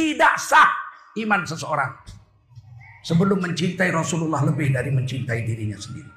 Tidak 0.00 0.34
sah 0.40 0.72
iman 1.20 1.44
seseorang. 1.44 1.92
Sebelum 3.04 3.36
mencintai 3.36 3.92
Rasulullah 3.92 4.40
lebih 4.48 4.72
dari 4.72 4.88
mencintai 4.88 5.44
dirinya 5.44 5.76
sendiri. 5.76 6.08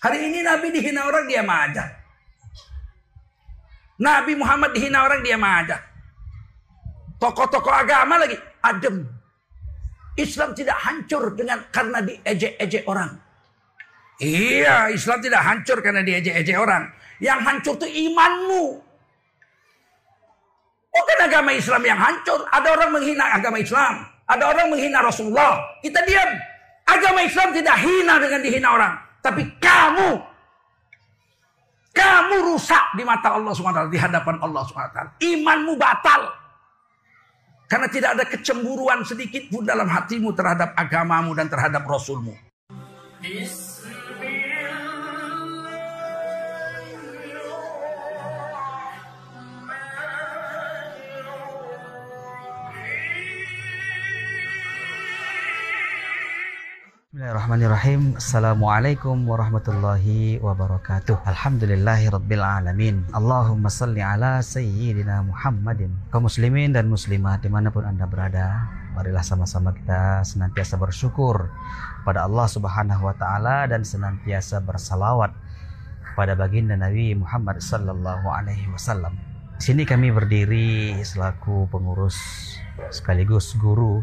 Hari 0.00 0.18
ini 0.32 0.40
Nabi 0.40 0.72
dihina 0.72 1.04
orang 1.04 1.28
dia 1.28 1.44
aja. 1.44 1.84
Nabi 4.00 4.32
Muhammad 4.32 4.72
dihina 4.72 5.04
orang 5.04 5.20
dia 5.20 5.36
aja. 5.36 5.76
Tokoh-tokoh 7.20 7.74
agama 7.74 8.16
lagi 8.16 8.38
adem. 8.64 9.04
Islam 10.16 10.56
tidak 10.56 10.78
hancur 10.80 11.36
dengan 11.36 11.68
karena 11.68 12.00
diejek-ejek 12.00 12.88
orang. 12.88 13.12
Iya, 14.18 14.88
Islam 14.88 15.20
tidak 15.20 15.42
hancur 15.44 15.78
karena 15.84 16.00
diejek-ejek 16.00 16.56
orang. 16.56 16.97
Yang 17.18 17.40
hancur 17.44 17.74
itu 17.82 17.88
imanmu. 18.10 18.64
Bukan 20.88 21.18
agama 21.22 21.50
Islam 21.54 21.82
yang 21.86 21.98
hancur. 21.98 22.42
Ada 22.50 22.68
orang 22.74 22.90
menghina 22.94 23.24
agama 23.34 23.58
Islam. 23.58 23.94
Ada 24.26 24.44
orang 24.50 24.66
menghina 24.70 24.98
Rasulullah. 25.02 25.62
Kita 25.82 26.02
diam. 26.06 26.30
Agama 26.88 27.20
Islam 27.22 27.52
tidak 27.52 27.76
hina 27.78 28.14
dengan 28.18 28.40
dihina 28.40 28.68
orang. 28.74 28.94
Tapi 29.20 29.42
kamu 29.60 30.10
kamu 31.98 32.54
rusak 32.54 32.94
di 32.94 33.02
mata 33.02 33.34
Allah 33.34 33.50
SWT, 33.50 33.90
di 33.90 33.98
hadapan 33.98 34.38
Allah 34.38 34.62
SWT. 34.62 34.98
Imanmu 35.18 35.74
batal. 35.74 36.30
Karena 37.68 37.90
tidak 37.90 38.10
ada 38.16 38.24
kecemburuan 38.24 39.04
sedikit 39.04 39.44
pun 39.52 39.66
dalam 39.66 39.90
hatimu 39.90 40.32
terhadap 40.32 40.72
agamamu 40.78 41.36
dan 41.36 41.52
terhadap 41.52 41.84
Rasulmu. 41.84 42.32
Bismillahirrahmanirrahim. 57.28 58.16
Assalamualaikum 58.16 59.28
warahmatullahi 59.28 60.40
wabarakatuh. 60.40 61.28
Alhamdulillahi 61.28 62.08
rabbil 62.08 62.40
alamin. 62.40 63.04
Allahumma 63.12 63.68
salli 63.68 64.00
ala 64.00 64.40
sayyidina 64.40 65.28
Muhammadin. 65.28 65.92
Kaum 66.08 66.24
muslimin 66.24 66.72
dan 66.72 66.88
muslimat 66.88 67.44
di 67.44 67.52
mana 67.52 67.68
pun 67.68 67.84
anda 67.84 68.08
berada 68.08 68.64
Marilah 68.96 69.20
sama-sama 69.20 69.76
kita 69.76 70.24
senantiasa 70.24 70.80
bersyukur 70.80 71.52
pada 72.08 72.24
Allah 72.24 72.48
subhanahu 72.48 73.04
wa 73.04 73.12
ta'ala 73.12 73.68
Dan 73.68 73.84
senantiasa 73.84 74.64
bersalawat 74.64 75.28
pada 76.16 76.32
baginda 76.32 76.80
Nabi 76.80 77.12
Muhammad 77.12 77.60
sallallahu 77.60 78.24
alaihi 78.24 78.72
wasallam. 78.72 79.12
Di 79.60 79.68
sini 79.68 79.84
kami 79.84 80.16
berdiri 80.16 80.96
selaku 81.04 81.68
pengurus 81.68 82.16
sekaligus 82.88 83.52
guru 83.60 84.00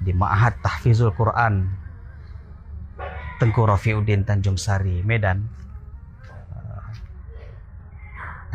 di 0.00 0.16
Ma'had 0.16 0.56
Tahfizul 0.64 1.12
Quran 1.12 1.82
Tengku 3.42 3.66
Rafiuddin 3.66 4.22
Tanjung 4.22 4.54
Sari, 4.54 5.02
Medan. 5.02 5.42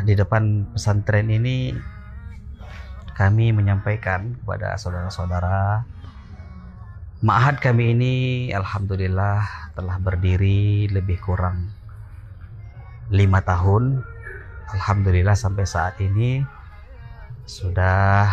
di 0.08 0.16
depan 0.16 0.64
pesantren 0.72 1.28
ini 1.28 1.76
kami 3.12 3.52
menyampaikan 3.52 4.40
kepada 4.40 4.80
saudara-saudara 4.80 5.84
Ma'had 7.20 7.60
kami 7.60 7.92
ini 7.92 8.14
Alhamdulillah 8.48 9.44
telah 9.76 10.00
berdiri 10.00 10.88
lebih 10.88 11.20
kurang 11.20 11.68
lima 13.12 13.44
tahun 13.44 14.00
Alhamdulillah 14.72 15.36
sampai 15.36 15.68
saat 15.68 16.00
ini 16.00 16.40
sudah 17.44 18.32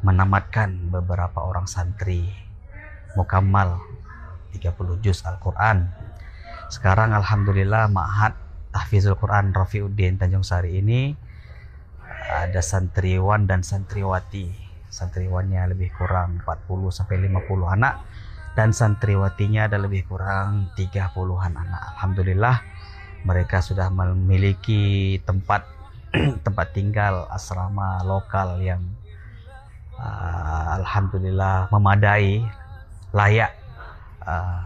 menamatkan 0.00 0.88
beberapa 0.88 1.44
orang 1.44 1.68
santri 1.68 2.24
mukamal 3.12 3.92
30 4.52 5.04
juz 5.04 5.24
Al-Quran. 5.24 5.88
Sekarang 6.68 7.16
Alhamdulillah 7.16 7.88
Ma'had 7.88 8.36
Tahfizul 8.72 9.20
Quran 9.20 9.52
Rafiuddin 9.52 10.16
Tanjung 10.16 10.44
Sari 10.44 10.80
ini 10.80 11.12
ada 12.32 12.64
santriwan 12.64 13.44
dan 13.44 13.60
santriwati. 13.60 14.48
Santriwannya 14.88 15.72
lebih 15.72 15.92
kurang 15.96 16.40
40 16.44 16.88
sampai 16.92 17.16
50 17.28 17.74
anak 17.76 17.94
dan 18.52 18.72
santriwatinya 18.72 19.68
ada 19.68 19.80
lebih 19.80 20.04
kurang 20.08 20.72
30-an 20.76 21.52
anak. 21.56 21.82
Alhamdulillah 21.96 22.56
mereka 23.24 23.60
sudah 23.64 23.88
memiliki 23.88 25.16
tempat 25.24 25.64
tempat 26.44 26.76
tinggal 26.76 27.24
asrama 27.32 28.04
lokal 28.04 28.60
yang 28.60 28.84
uh, 29.96 30.76
alhamdulillah 30.80 31.72
memadai, 31.72 32.44
layak 33.16 33.61
uh, 34.22 34.62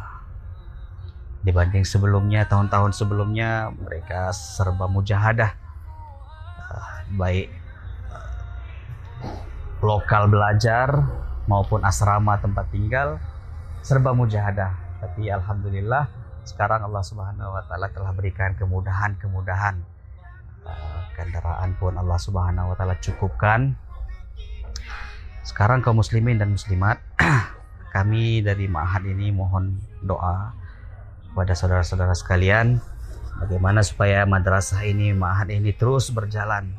dibanding 1.47 1.87
sebelumnya 1.87 2.45
tahun-tahun 2.51 2.93
sebelumnya 2.97 3.71
mereka 3.73 4.31
serba 4.35 4.89
mujahadah. 4.91 5.53
Uh, 6.67 6.91
baik 7.17 7.49
uh, 8.11 9.35
lokal 9.85 10.27
belajar 10.27 11.07
maupun 11.47 11.87
asrama 11.87 12.39
tempat 12.43 12.67
tinggal 12.75 13.23
serba 13.81 14.11
mujahadah. 14.13 14.75
Tapi 15.01 15.31
alhamdulillah 15.31 16.11
sekarang 16.47 16.87
Allah 16.87 17.03
Subhanahu 17.03 17.55
wa 17.55 17.63
taala 17.67 17.91
telah 17.91 18.15
berikan 18.15 18.55
kemudahan-kemudahan. 18.55 19.83
Kendaraan 21.15 21.73
pun 21.81 21.97
Allah 21.97 22.19
Subhanahu 22.21 22.71
wa 22.71 22.77
taala 22.77 22.99
cukupkan. 22.99 23.79
Sekarang 25.47 25.79
kaum 25.79 26.03
muslimin 26.03 26.43
dan 26.43 26.51
muslimat 26.51 26.99
kami 27.97 28.45
dari 28.45 28.69
Ma'had 28.69 29.09
ini 29.09 29.33
mohon 29.33 29.81
doa 30.05 30.53
kepada 31.33 31.57
saudara-saudara 31.57 32.13
sekalian 32.13 32.77
bagaimana 33.41 33.81
supaya 33.81 34.29
madrasah 34.29 34.85
ini 34.85 35.17
Ma'had 35.17 35.49
ini 35.49 35.73
terus 35.73 36.13
berjalan 36.13 36.77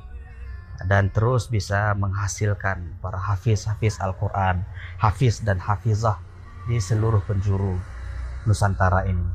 dan 0.86 1.10
terus 1.10 1.50
bisa 1.50 1.98
menghasilkan 1.98 3.02
para 3.02 3.18
hafiz-hafiz 3.18 3.98
Al-Quran, 3.98 4.62
hafiz 5.02 5.42
dan 5.42 5.58
hafizah 5.58 6.22
di 6.70 6.78
seluruh 6.78 7.26
penjuru 7.26 7.82
Nusantara 8.46 9.10
ini. 9.10 9.26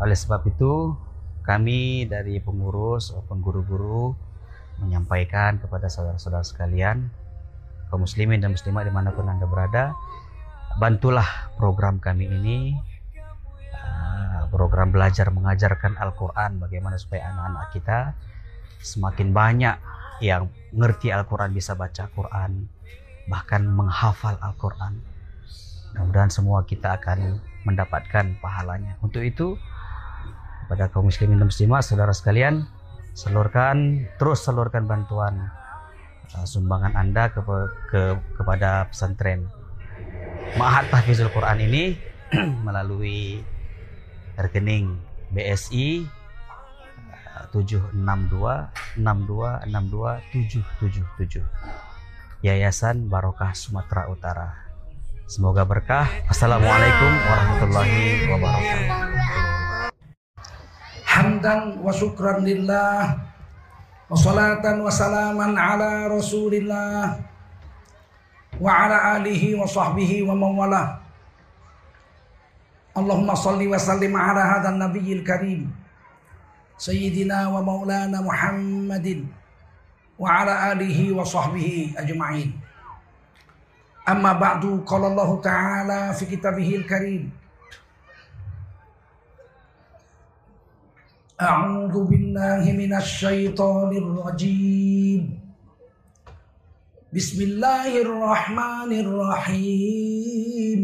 Oleh 0.00 0.16
sebab 0.16 0.40
itu, 0.48 0.96
kami 1.44 2.08
dari 2.08 2.40
pengurus 2.40 3.12
maupun 3.12 3.44
guru-guru 3.44 4.16
menyampaikan 4.80 5.60
kepada 5.60 5.92
saudara-saudara 5.92 6.42
sekalian 6.48 7.12
kaum 7.94 8.02
muslimin 8.02 8.42
dan 8.42 8.50
muslimat 8.50 8.82
di 8.82 8.90
mana 8.90 9.14
pun 9.14 9.30
anda 9.30 9.46
berada 9.46 9.94
bantulah 10.82 11.54
program 11.54 12.02
kami 12.02 12.26
ini 12.26 12.74
ah, 13.78 14.50
program 14.50 14.90
belajar 14.90 15.30
mengajarkan 15.30 15.94
Al-Quran 15.94 16.58
bagaimana 16.58 16.98
supaya 16.98 17.30
anak-anak 17.30 17.70
kita 17.70 17.98
semakin 18.82 19.30
banyak 19.30 19.78
yang 20.18 20.50
ngerti 20.74 21.14
Al-Quran 21.14 21.54
bisa 21.54 21.78
baca 21.78 22.10
Quran 22.10 22.66
bahkan 23.30 23.62
menghafal 23.62 24.34
Al-Quran. 24.42 24.98
Mudah-mudahan 25.94 26.34
semua 26.34 26.66
kita 26.66 26.98
akan 26.98 27.38
mendapatkan 27.62 28.42
pahalanya. 28.42 28.98
Untuk 29.06 29.22
itu 29.22 29.54
pada 30.66 30.90
kaum 30.90 31.06
muslimin 31.06 31.38
dan 31.38 31.46
muslimat 31.46 31.86
saudara 31.86 32.10
sekalian 32.10 32.66
salurkan 33.14 34.10
terus 34.18 34.42
salurkan 34.42 34.90
bantuan 34.90 35.54
uh, 36.32 36.46
sumbangan 36.48 36.96
Anda 36.96 37.28
ke, 37.28 37.40
ke 37.92 38.16
kepada 38.40 38.88
pesantren 38.88 39.44
Mahat 40.54 40.88
Tahfizul 40.88 41.28
Quran 41.34 41.60
ini 41.66 41.98
melalui 42.66 43.42
rekening 44.38 44.96
BSI 45.34 46.06
uh, 47.36 47.44
762 47.52 48.00
62 48.96 49.02
777 50.32 51.44
Yayasan 52.44 53.08
Barokah 53.08 53.56
Sumatera 53.56 54.04
Utara. 54.12 54.52
Semoga 55.24 55.64
berkah. 55.64 56.04
Assalamualaikum 56.28 57.08
warahmatullahi 57.08 58.28
wabarakatuh. 58.28 58.88
Hamdan 61.08 61.80
wa 61.80 61.88
syukran 61.88 62.44
lillah 62.44 63.16
Wassalatan 64.14 64.78
wassalaman 64.86 65.58
ala 65.58 66.06
rasulillah 66.06 67.18
Wa 68.62 68.86
ala 68.86 69.18
alihi 69.18 69.58
wa 69.58 69.66
sahbihi 69.66 70.22
wa 70.22 70.38
mawala 70.38 71.02
Allahumma 72.94 73.34
salli 73.34 73.66
wa 73.66 73.74
sallim 73.74 74.14
ala 74.14 74.38
hadha 74.38 74.70
nabiyil 74.70 75.26
karim 75.26 75.66
Sayyidina 76.78 77.50
wa 77.50 77.58
maulana 77.58 78.22
Muhammadin 78.22 79.26
Wa 80.14 80.46
ala 80.46 80.70
alihi 80.70 81.10
wa 81.10 81.26
sahbihi 81.26 81.98
ajma'in 81.98 82.54
Amma 84.06 84.38
ba'du 84.38 84.86
qala 84.86 85.10
أعوذ 91.44 92.04
بالله 92.08 92.72
من 92.72 92.92
الشيطان 92.96 93.90
الرجيم. 93.96 95.22
بسم 97.12 97.38
الله 97.42 97.90
الرحمن 98.00 98.90
الرحيم. 99.04 100.82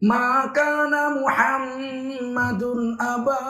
ما 0.00 0.48
كان 0.56 0.94
محمد 1.20 2.62
أبا 2.96 3.44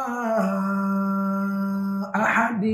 أحد 2.16 2.64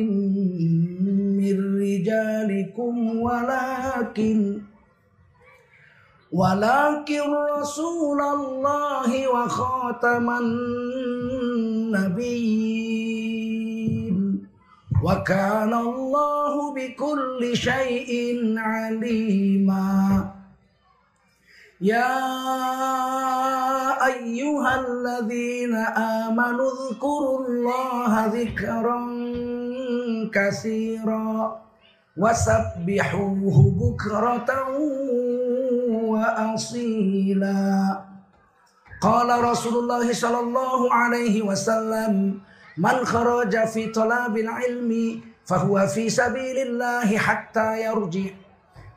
من 1.41 1.57
رجالكم 1.77 2.95
ولكن 3.21 4.39
ولكن 6.37 7.33
رسول 7.61 8.21
الله 8.21 9.29
وخاتم 9.29 10.27
النبيين. 10.31 12.17
وكان 15.05 15.73
الله 15.75 16.75
بكل 16.75 17.41
شيء 17.57 18.13
عليما. 18.59 20.29
يا 21.81 22.21
أيها 24.07 24.73
الذين 24.81 25.75
آمنوا 26.25 26.71
اذكروا 26.73 27.39
الله 27.47 28.27
ذكرا 28.27 29.01
كثيرا 30.33 31.57
وسبحوه 32.17 33.57
بكرة 33.81 34.51
وأصيلا 36.26 37.62
قال 39.02 39.30
رسول 39.44 39.76
الله 39.84 40.06
صلى 40.14 40.40
الله 40.40 40.80
عليه 40.94 41.36
وسلم 41.42 42.14
من 42.78 42.98
خرج 43.06 43.54
في 43.74 43.90
طلب 43.90 44.34
العلم 44.38 44.92
فهو 45.46 45.76
في 45.88 46.10
سبيل 46.10 46.58
الله 46.58 47.08
حتى 47.18 47.68
يرجع 47.86 48.30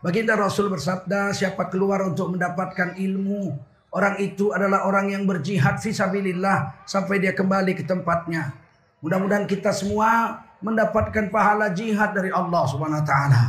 Baginda 0.05 0.37
Rasul 0.37 0.69
bersabda, 0.69 1.33
siapa 1.33 1.73
keluar 1.73 2.05
untuk 2.05 2.37
mendapatkan 2.37 2.93
ilmu, 2.93 3.57
orang 3.89 4.21
itu 4.21 4.53
adalah 4.53 4.85
orang 4.85 5.09
yang 5.17 5.25
berjihad 5.25 5.81
fisabilillah 5.81 6.85
sampai 6.85 7.25
dia 7.25 7.33
kembali 7.33 7.73
ke 7.73 7.89
tempatnya. 7.89 8.53
Mudah-mudahan 9.01 9.49
kita 9.49 9.73
semua 9.73 10.45
mendapatkan 10.61 11.33
pahala 11.33 11.73
jihad 11.73 12.13
dari 12.13 12.29
Allah 12.29 12.69
Subhanahu 12.69 13.01
wa 13.01 13.09
taala. 13.09 13.43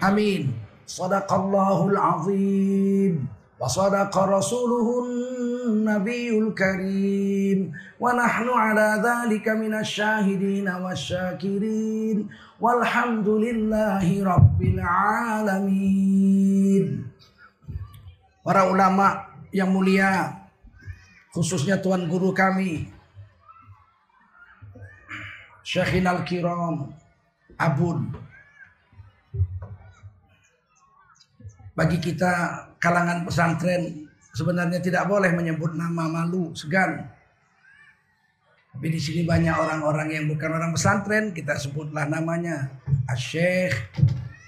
Amin. 0.00 0.61
Sadaqallahul 0.85 1.97
azim. 1.97 3.27
Wa 3.59 3.67
sadaqa 3.69 4.27
rasuluhun 4.27 5.83
nabiyul 5.87 6.51
karim. 6.51 7.71
Wa 7.99 8.11
nahnu 8.11 8.51
ala 8.51 8.99
dhalika 8.99 9.55
minasy 9.55 10.03
syahidin 10.03 10.67
wasyakirin. 10.67 12.27
Walhamdulillahi 12.59 14.23
rabbil 14.23 14.81
alamin. 15.43 17.07
Para 18.43 18.67
ulama 18.67 19.31
yang 19.55 19.71
mulia 19.71 20.43
khususnya 21.31 21.79
tuan 21.79 22.11
guru 22.11 22.35
kami 22.35 22.91
Syekhin 25.63 26.03
al-Kiram 26.03 26.91
Abun 27.55 28.11
bagi 31.73 31.97
kita 31.97 32.65
kalangan 32.77 33.25
pesantren 33.25 34.05
sebenarnya 34.33 34.81
tidak 34.81 35.05
boleh 35.09 35.33
menyebut 35.33 35.73
nama 35.73 36.09
malu 36.09 36.53
segan. 36.53 37.09
Tapi 38.73 38.89
di 38.89 38.97
sini 38.97 39.21
banyak 39.21 39.53
orang-orang 39.53 40.09
yang 40.09 40.25
bukan 40.25 40.49
orang 40.49 40.73
pesantren 40.73 41.29
kita 41.29 41.53
sebutlah 41.57 42.09
namanya 42.09 42.81
Syekh 43.13 43.73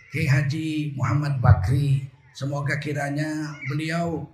Kiai 0.09 0.25
Haji 0.25 0.97
Muhammad 0.97 1.37
Bakri. 1.37 2.09
Semoga 2.33 2.81
kiranya 2.81 3.53
beliau 3.69 4.25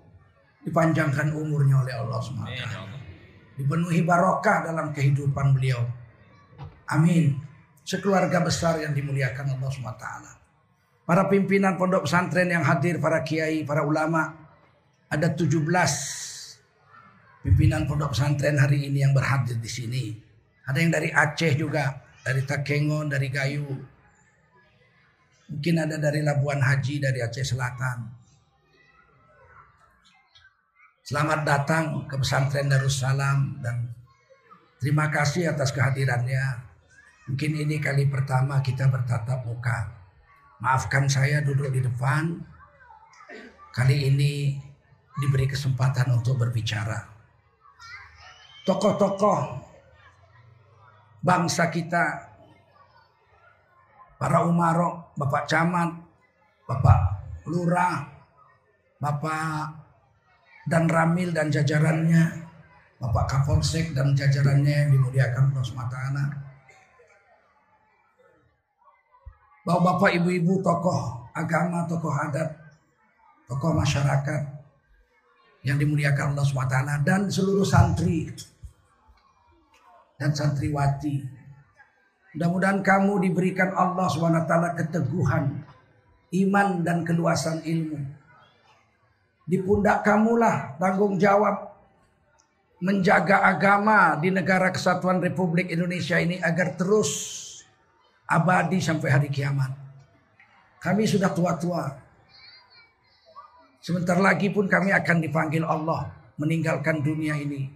dipanjangkan 0.63 1.37
umurnya 1.37 1.85
oleh 1.85 1.93
Allah 1.93 2.17
SWT 2.17 2.63
dipenuhi 3.61 4.01
barokah 4.01 4.65
dalam 4.65 4.89
kehidupan 4.89 5.53
beliau. 5.53 5.85
Amin. 6.89 7.37
Sekeluarga 7.85 8.41
besar 8.41 8.81
yang 8.81 8.95
dimuliakan 8.97 9.53
Allah 9.53 9.69
SWT 9.69 10.40
para 11.05 11.27
pimpinan 11.27 11.77
pondok 11.77 12.05
pesantren 12.05 12.49
yang 12.49 12.63
hadir, 12.65 13.01
para 13.01 13.21
kiai, 13.25 13.65
para 13.65 13.85
ulama. 13.85 14.37
Ada 15.11 15.35
17 15.35 15.59
pimpinan 17.43 17.83
pondok 17.83 18.15
pesantren 18.15 18.55
hari 18.55 18.87
ini 18.87 19.03
yang 19.03 19.11
berhadir 19.11 19.59
di 19.59 19.67
sini. 19.67 20.03
Ada 20.65 20.77
yang 20.79 20.91
dari 20.93 21.09
Aceh 21.11 21.53
juga, 21.57 21.99
dari 22.23 22.45
Takengon, 22.45 23.11
dari 23.11 23.27
Gayu. 23.27 23.67
Mungkin 25.51 25.75
ada 25.83 25.99
dari 25.99 26.23
Labuan 26.23 26.63
Haji, 26.63 27.03
dari 27.03 27.19
Aceh 27.19 27.43
Selatan. 27.43 28.07
Selamat 31.03 31.43
datang 31.43 32.07
ke 32.07 32.15
pesantren 32.15 32.71
Darussalam 32.71 33.59
dan 33.59 33.91
terima 34.79 35.11
kasih 35.11 35.51
atas 35.51 35.75
kehadirannya. 35.75 36.71
Mungkin 37.27 37.67
ini 37.67 37.83
kali 37.83 38.07
pertama 38.07 38.63
kita 38.63 38.87
bertatap 38.87 39.43
muka. 39.43 40.00
Maafkan 40.61 41.09
saya 41.09 41.41
duduk 41.41 41.73
di 41.73 41.81
depan. 41.81 42.37
Kali 43.73 44.13
ini 44.13 44.61
diberi 45.17 45.49
kesempatan 45.49 46.13
untuk 46.13 46.37
berbicara. 46.37 47.01
Tokoh-tokoh 48.61 49.39
bangsa 51.25 51.73
kita, 51.73 52.29
para 54.21 54.45
umarok, 54.45 55.17
Bapak 55.17 55.49
Camat, 55.49 55.97
Bapak 56.69 56.99
Lurah, 57.49 58.05
Bapak 59.01 59.81
dan 60.69 60.85
Ramil 60.85 61.33
dan 61.33 61.49
jajarannya, 61.49 62.45
Bapak 63.01 63.25
Kapolsek 63.33 63.97
dan 63.97 64.13
jajarannya 64.13 64.85
yang 64.85 64.89
dimuliakan 64.93 65.57
Allah 65.57 65.65
SWT. 65.65 66.50
Bapak-bapak, 69.61 70.17
ibu-ibu, 70.17 70.57
tokoh 70.65 71.29
agama, 71.37 71.85
tokoh 71.85 72.09
adat, 72.09 72.49
tokoh 73.45 73.77
masyarakat 73.77 74.41
yang 75.61 75.77
dimuliakan 75.77 76.33
Allah 76.33 76.45
SWT 76.45 76.77
dan 77.05 77.29
seluruh 77.29 77.61
santri 77.61 78.33
dan 80.17 80.33
santriwati. 80.33 81.21
Mudah-mudahan 82.33 82.81
kamu 82.81 83.29
diberikan 83.29 83.69
Allah 83.77 84.09
SWT 84.09 84.53
keteguhan, 84.81 85.61
iman 86.41 86.67
dan 86.81 87.05
keluasan 87.05 87.61
ilmu. 87.61 88.01
Di 89.45 89.61
pundak 89.61 90.01
kamulah 90.01 90.79
tanggung 90.81 91.21
jawab 91.21 91.69
menjaga 92.81 93.45
agama 93.45 94.17
di 94.17 94.33
negara 94.33 94.73
kesatuan 94.73 95.21
Republik 95.21 95.69
Indonesia 95.69 96.17
ini 96.17 96.41
agar 96.41 96.73
terus 96.73 97.37
abadi 98.31 98.79
sampai 98.79 99.09
hari 99.11 99.27
kiamat. 99.27 99.75
Kami 100.79 101.03
sudah 101.03 101.29
tua-tua. 101.35 101.91
Sebentar 103.83 104.17
lagi 104.17 104.47
pun 104.49 104.71
kami 104.71 104.95
akan 104.95 105.17
dipanggil 105.19 105.67
Allah 105.67 106.09
meninggalkan 106.39 107.03
dunia 107.03 107.35
ini. 107.37 107.69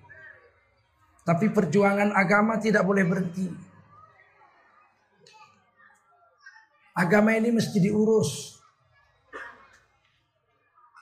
Tapi 1.26 1.50
perjuangan 1.50 2.14
agama 2.14 2.62
tidak 2.62 2.86
boleh 2.86 3.04
berhenti. 3.06 3.50
Agama 6.96 7.36
ini 7.36 7.50
mesti 7.52 7.78
diurus. 7.82 8.56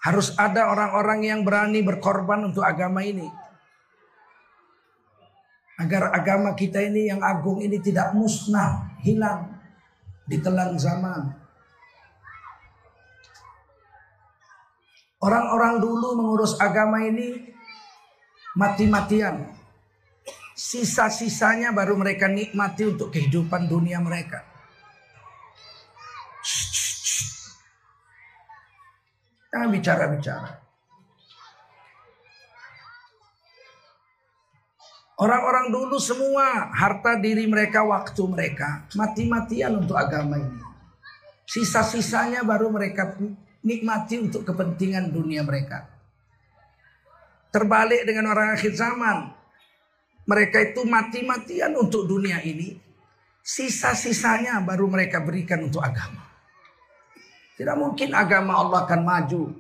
Harus 0.04 0.36
ada 0.36 0.68
orang-orang 0.68 1.28
yang 1.28 1.40
berani 1.48 1.80
berkorban 1.80 2.52
untuk 2.52 2.64
agama 2.64 3.04
ini. 3.04 3.28
Agar 5.80 6.12
agama 6.16 6.56
kita 6.56 6.80
ini 6.84 7.12
yang 7.12 7.20
agung 7.24 7.60
ini 7.60 7.80
tidak 7.80 8.12
musnah, 8.16 8.93
hilang, 9.04 9.52
ditelan 10.26 10.80
zaman. 10.80 11.36
Orang-orang 15.24 15.80
dulu 15.80 16.20
mengurus 16.20 16.56
agama 16.60 17.04
ini 17.04 17.52
mati-matian. 18.56 19.56
Sisa-sisanya 20.54 21.72
baru 21.72 21.96
mereka 22.00 22.28
nikmati 22.28 22.88
untuk 22.88 23.12
kehidupan 23.12 23.68
dunia 23.68 24.04
mereka. 24.04 24.44
Jangan 29.54 29.70
bicara-bicara. 29.70 30.63
Orang-orang 35.24 35.72
dulu 35.72 35.96
semua 36.04 36.68
harta 36.76 37.16
diri 37.16 37.48
mereka, 37.48 37.80
waktu 37.88 38.28
mereka 38.28 38.84
mati-matian 38.92 39.80
untuk 39.80 39.96
agama 39.96 40.36
ini. 40.36 40.60
Sisa-sisanya 41.48 42.44
baru 42.44 42.68
mereka 42.68 43.16
nikmati 43.64 44.20
untuk 44.20 44.44
kepentingan 44.44 45.16
dunia 45.16 45.48
mereka. 45.48 45.88
Terbalik 47.56 48.04
dengan 48.04 48.36
orang 48.36 48.52
akhir 48.52 48.76
zaman. 48.76 49.32
Mereka 50.28 50.76
itu 50.76 50.84
mati-matian 50.84 51.72
untuk 51.80 52.04
dunia 52.04 52.44
ini. 52.44 52.76
Sisa-sisanya 53.40 54.60
baru 54.60 54.92
mereka 54.92 55.24
berikan 55.24 55.64
untuk 55.64 55.88
agama. 55.88 56.20
Tidak 57.56 57.80
mungkin 57.80 58.12
agama 58.12 58.60
Allah 58.60 58.84
akan 58.84 59.02
maju. 59.08 59.56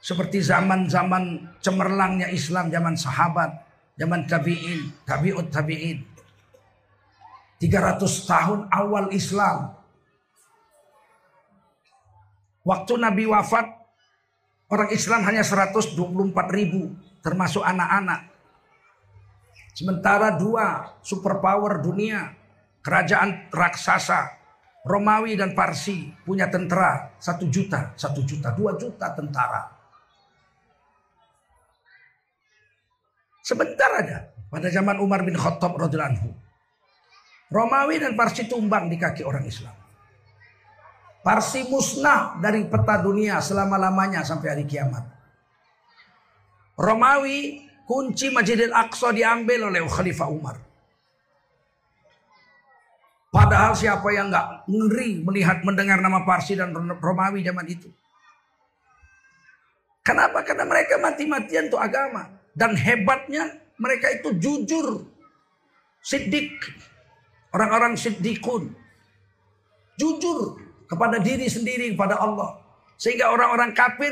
Seperti 0.00 0.40
zaman-zaman 0.40 1.44
cemerlangnya 1.60 2.32
Islam, 2.32 2.72
zaman 2.72 2.96
sahabat, 2.96 3.67
zaman 3.98 4.24
tabi'in, 4.30 4.94
tabi'ut 5.02 5.50
tabi'in. 5.50 6.06
300 7.58 8.30
tahun 8.30 8.70
awal 8.70 9.10
Islam. 9.10 9.74
Waktu 12.62 12.94
Nabi 13.02 13.26
wafat, 13.26 13.66
orang 14.70 14.94
Islam 14.94 15.26
hanya 15.26 15.42
124 15.42 15.98
ribu, 16.54 16.94
termasuk 17.18 17.66
anak-anak. 17.66 18.30
Sementara 19.74 20.38
dua 20.38 20.98
superpower 21.02 21.82
dunia, 21.82 22.34
kerajaan 22.82 23.50
raksasa, 23.50 24.38
Romawi 24.86 25.34
dan 25.34 25.54
Parsi 25.58 26.14
punya 26.22 26.46
tentara 26.46 27.14
satu 27.18 27.50
juta, 27.50 27.94
satu 27.98 28.22
juta, 28.22 28.54
dua 28.54 28.78
juta 28.78 29.10
tentara. 29.14 29.77
Sebentar 33.48 33.88
aja 33.96 34.28
pada 34.52 34.68
zaman 34.68 35.00
Umar 35.00 35.24
bin 35.24 35.32
Khattab 35.32 35.80
radhiyallahu 35.80 36.28
Romawi 37.48 37.96
dan 37.96 38.12
Parsi 38.12 38.44
tumbang 38.44 38.92
di 38.92 39.00
kaki 39.00 39.24
orang 39.24 39.48
Islam. 39.48 39.72
Parsi 41.24 41.64
musnah 41.64 42.36
dari 42.44 42.68
peta 42.68 43.00
dunia 43.00 43.40
selama-lamanya 43.40 44.20
sampai 44.20 44.52
hari 44.52 44.64
kiamat. 44.68 45.00
Romawi 46.76 47.64
kunci 47.88 48.28
Masjidil 48.28 48.68
Aqsa 48.68 49.16
diambil 49.16 49.72
oleh 49.72 49.80
Khalifah 49.80 50.28
Umar. 50.28 50.60
Padahal 53.32 53.72
siapa 53.72 54.12
yang 54.12 54.28
nggak 54.28 54.68
ngeri 54.68 55.24
melihat 55.24 55.64
mendengar 55.64 56.04
nama 56.04 56.20
Parsi 56.28 56.52
dan 56.52 56.76
Romawi 56.76 57.40
zaman 57.40 57.64
itu. 57.64 57.88
Kenapa? 60.04 60.44
Karena 60.44 60.68
mereka 60.68 61.00
mati-matian 61.00 61.72
untuk 61.72 61.80
agama. 61.80 62.37
Dan 62.58 62.74
hebatnya 62.74 63.54
mereka 63.78 64.10
itu 64.10 64.34
jujur. 64.34 65.06
Siddiq. 66.02 66.58
Orang-orang 67.54 67.94
siddikun. 67.94 68.74
Jujur 69.94 70.58
kepada 70.90 71.22
diri 71.22 71.46
sendiri, 71.46 71.94
kepada 71.94 72.18
Allah. 72.18 72.58
Sehingga 72.98 73.30
orang-orang 73.30 73.70
kafir 73.78 74.10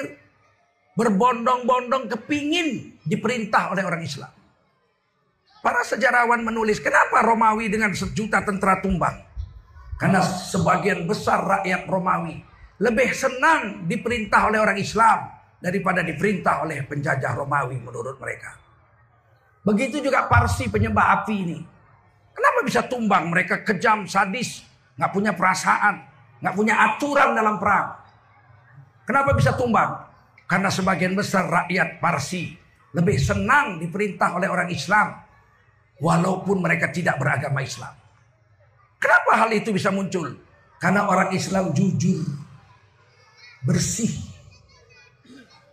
berbondong-bondong 0.94 2.06
kepingin 2.06 2.94
diperintah 3.02 3.74
oleh 3.74 3.82
orang 3.82 4.06
Islam. 4.06 4.30
Para 5.60 5.82
sejarawan 5.82 6.46
menulis, 6.46 6.78
kenapa 6.78 7.26
Romawi 7.26 7.66
dengan 7.66 7.90
sejuta 7.90 8.46
tentara 8.46 8.78
tumbang? 8.78 9.18
Karena 9.98 10.22
sebagian 10.22 11.08
besar 11.08 11.42
rakyat 11.42 11.88
Romawi 11.90 12.44
lebih 12.76 13.08
senang 13.16 13.88
diperintah 13.88 14.52
oleh 14.52 14.60
orang 14.60 14.76
Islam 14.76 15.35
daripada 15.60 16.04
diperintah 16.04 16.62
oleh 16.64 16.84
penjajah 16.84 17.32
Romawi 17.32 17.80
menurut 17.80 18.20
mereka. 18.20 18.56
Begitu 19.66 19.98
juga 19.98 20.30
Parsi 20.30 20.70
penyembah 20.70 21.22
api 21.22 21.34
ini. 21.34 21.58
Kenapa 22.36 22.60
bisa 22.62 22.84
tumbang? 22.86 23.32
Mereka 23.32 23.64
kejam, 23.66 24.06
sadis, 24.06 24.62
nggak 24.94 25.10
punya 25.10 25.32
perasaan, 25.34 26.04
nggak 26.38 26.54
punya 26.54 26.74
aturan 26.76 27.34
dalam 27.34 27.56
perang. 27.56 27.96
Kenapa 29.08 29.34
bisa 29.34 29.56
tumbang? 29.56 30.06
Karena 30.46 30.70
sebagian 30.70 31.18
besar 31.18 31.50
rakyat 31.50 31.98
Parsi 31.98 32.54
lebih 32.94 33.18
senang 33.18 33.82
diperintah 33.82 34.36
oleh 34.38 34.46
orang 34.46 34.70
Islam. 34.70 35.24
Walaupun 35.96 36.60
mereka 36.60 36.92
tidak 36.92 37.16
beragama 37.16 37.64
Islam. 37.64 37.96
Kenapa 39.00 39.32
hal 39.40 39.50
itu 39.56 39.72
bisa 39.72 39.88
muncul? 39.88 40.36
Karena 40.76 41.08
orang 41.08 41.32
Islam 41.32 41.72
jujur. 41.72 42.20
Bersih. 43.64 44.35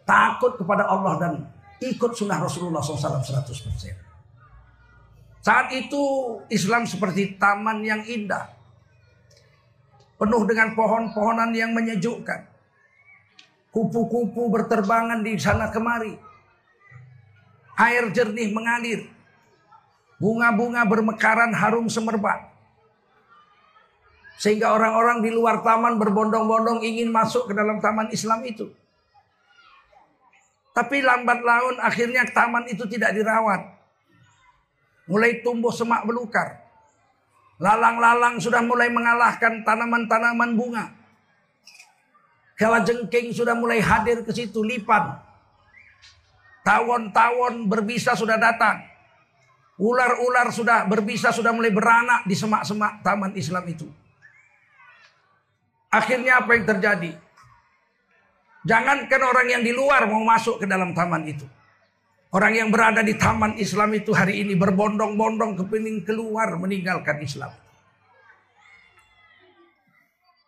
Takut 0.03 0.60
kepada 0.60 0.83
Allah 0.88 1.13
dan 1.19 1.33
ikut 1.79 2.12
sunnah 2.15 2.39
Rasulullah 2.39 2.83
SAW 2.83 3.24
100%. 3.24 4.03
Saat 5.43 5.75
itu 5.75 6.00
Islam 6.48 6.88
seperti 6.88 7.36
taman 7.36 7.83
yang 7.83 8.00
indah. 8.07 8.48
Penuh 10.15 10.48
dengan 10.48 10.72
pohon-pohonan 10.72 11.51
yang 11.51 11.75
menyejukkan. 11.75 12.48
Kupu-kupu 13.75 14.48
berterbangan 14.48 15.19
di 15.19 15.36
sana 15.36 15.67
kemari. 15.67 16.15
Air 17.75 18.07
jernih 18.15 18.55
mengalir. 18.55 19.12
Bunga-bunga 20.22 20.88
bermekaran 20.88 21.51
harum 21.51 21.91
semerbak. 21.91 22.48
Sehingga 24.39 24.72
orang-orang 24.72 25.19
di 25.19 25.31
luar 25.33 25.60
taman 25.60 26.00
berbondong-bondong 26.00 26.79
ingin 26.88 27.12
masuk 27.12 27.51
ke 27.51 27.53
dalam 27.55 27.83
taman 27.83 28.07
Islam 28.15 28.48
itu. 28.48 28.72
Tapi 30.74 31.06
lambat 31.06 31.39
laun 31.46 31.77
akhirnya 31.77 32.25
taman 32.34 32.65
itu 32.65 32.89
tidak 32.89 33.13
dirawat. 33.13 33.62
Mulai 35.06 35.46
tumbuh 35.46 35.70
semak 35.70 36.01
belukar. 36.01 36.65
Lalang-lalang 37.62 38.42
sudah 38.42 38.65
mulai 38.65 38.89
mengalahkan 38.89 39.62
tanaman-tanaman 39.62 40.58
bunga. 40.58 40.89
Kala 42.58 42.82
jengking 42.82 43.30
sudah 43.30 43.53
mulai 43.53 43.77
hadir 43.77 44.25
ke 44.25 44.34
situ 44.34 44.65
lipan. 44.65 45.22
Tawon-tawon 46.65 47.70
berbisa 47.70 48.18
sudah 48.18 48.42
datang. 48.42 48.82
Ular-ular 49.77 50.50
sudah 50.50 50.89
berbisa 50.89 51.30
sudah 51.30 51.53
mulai 51.53 51.70
beranak 51.70 52.25
di 52.25 52.34
semak-semak 52.34 53.06
taman 53.06 53.34
Islam 53.38 53.65
itu. 53.70 53.86
Akhirnya 55.94 56.42
apa 56.42 56.58
yang 56.58 56.65
terjadi? 56.65 57.12
Jangankan 58.63 59.22
orang 59.22 59.48
yang 59.51 59.63
di 59.63 59.75
luar 59.75 60.08
mau 60.08 60.24
masuk 60.24 60.63
ke 60.63 60.65
dalam 60.65 60.96
taman 60.96 61.27
itu. 61.27 61.43
Orang 62.34 62.55
yang 62.55 62.74
berada 62.74 63.05
di 63.05 63.13
taman 63.13 63.60
Islam 63.60 63.93
itu 63.93 64.10
hari 64.15 64.41
ini 64.41 64.58
berbondong-bondong 64.58 65.60
kepingin 65.60 66.01
keluar 66.01 66.58
meninggalkan 66.58 67.22
Islam. 67.22 67.53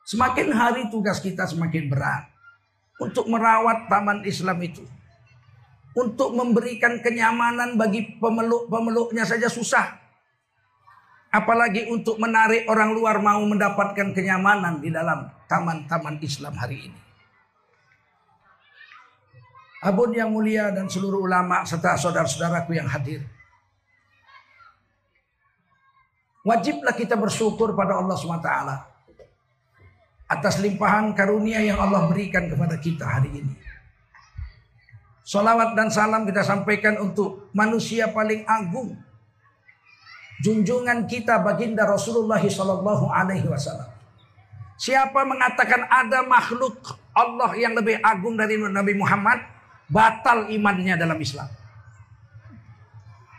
Semakin 0.08 0.50
hari 0.50 0.88
tugas 0.90 1.22
kita 1.22 1.46
semakin 1.46 1.92
berat. 1.92 2.26
Untuk 2.98 3.28
merawat 3.28 3.92
taman 3.92 4.24
Islam 4.24 4.64
itu. 4.64 4.82
Untuk 5.94 6.34
memberikan 6.34 7.04
kenyamanan 7.04 7.76
bagi 7.76 8.18
pemeluk-pemeluknya 8.18 9.28
saja 9.28 9.52
susah. 9.52 10.02
Apalagi 11.30 11.92
untuk 11.92 12.16
menarik 12.18 12.64
orang 12.72 12.96
luar 12.96 13.20
mau 13.20 13.44
mendapatkan 13.44 14.16
kenyamanan 14.16 14.80
di 14.80 14.90
dalam 14.90 15.28
taman-taman 15.52 16.18
Islam 16.24 16.56
hari 16.56 16.90
ini. 16.90 17.05
Abun 19.84 20.16
yang 20.16 20.32
mulia 20.32 20.72
dan 20.72 20.88
seluruh 20.88 21.28
ulama 21.28 21.68
serta 21.68 22.00
saudara-saudaraku 22.00 22.76
yang 22.78 22.88
hadir. 22.88 23.26
Wajiblah 26.46 26.94
kita 26.94 27.18
bersyukur 27.18 27.74
pada 27.74 27.98
Allah 27.98 28.14
SWT 28.14 28.52
atas 30.26 30.62
limpahan 30.62 31.14
karunia 31.18 31.62
yang 31.62 31.82
Allah 31.82 32.06
berikan 32.06 32.46
kepada 32.46 32.78
kita 32.78 33.06
hari 33.06 33.42
ini. 33.42 33.54
Salawat 35.26 35.74
dan 35.74 35.90
salam 35.90 36.22
kita 36.30 36.46
sampaikan 36.46 37.02
untuk 37.02 37.50
manusia 37.50 38.14
paling 38.14 38.46
agung. 38.46 38.94
Junjungan 40.46 41.10
kita 41.10 41.42
baginda 41.42 41.82
Rasulullah 41.90 42.38
Wasallam. 42.38 43.90
Siapa 44.78 45.26
mengatakan 45.26 45.88
ada 45.90 46.22
makhluk 46.22 46.78
Allah 47.16 47.58
yang 47.58 47.74
lebih 47.74 47.98
agung 48.06 48.38
dari 48.38 48.60
Nabi 48.60 48.94
Muhammad, 48.94 49.42
batal 49.90 50.50
imannya 50.50 50.96
dalam 50.98 51.18
Islam. 51.18 51.50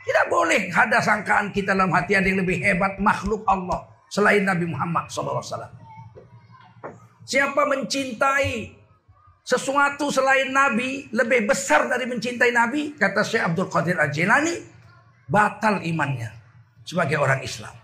Tidak 0.06 0.26
boleh 0.30 0.70
ada 0.70 1.02
sangkaan 1.02 1.50
kita 1.50 1.74
dalam 1.74 1.90
hati 1.90 2.14
ada 2.14 2.30
yang 2.30 2.46
lebih 2.46 2.62
hebat 2.62 3.02
makhluk 3.02 3.42
Allah 3.50 3.90
selain 4.06 4.46
Nabi 4.46 4.70
Muhammad 4.70 5.10
SAW. 5.10 5.42
Siapa 7.26 7.66
mencintai 7.66 8.70
sesuatu 9.42 10.14
selain 10.14 10.54
Nabi 10.54 11.10
lebih 11.10 11.50
besar 11.50 11.90
dari 11.90 12.06
mencintai 12.06 12.54
Nabi, 12.54 12.94
kata 12.94 13.26
Syekh 13.26 13.50
Abdul 13.50 13.66
Qadir 13.66 13.98
Al-Jilani, 13.98 14.54
batal 15.26 15.82
imannya 15.82 16.30
sebagai 16.86 17.18
orang 17.18 17.42
Islam. 17.42 17.74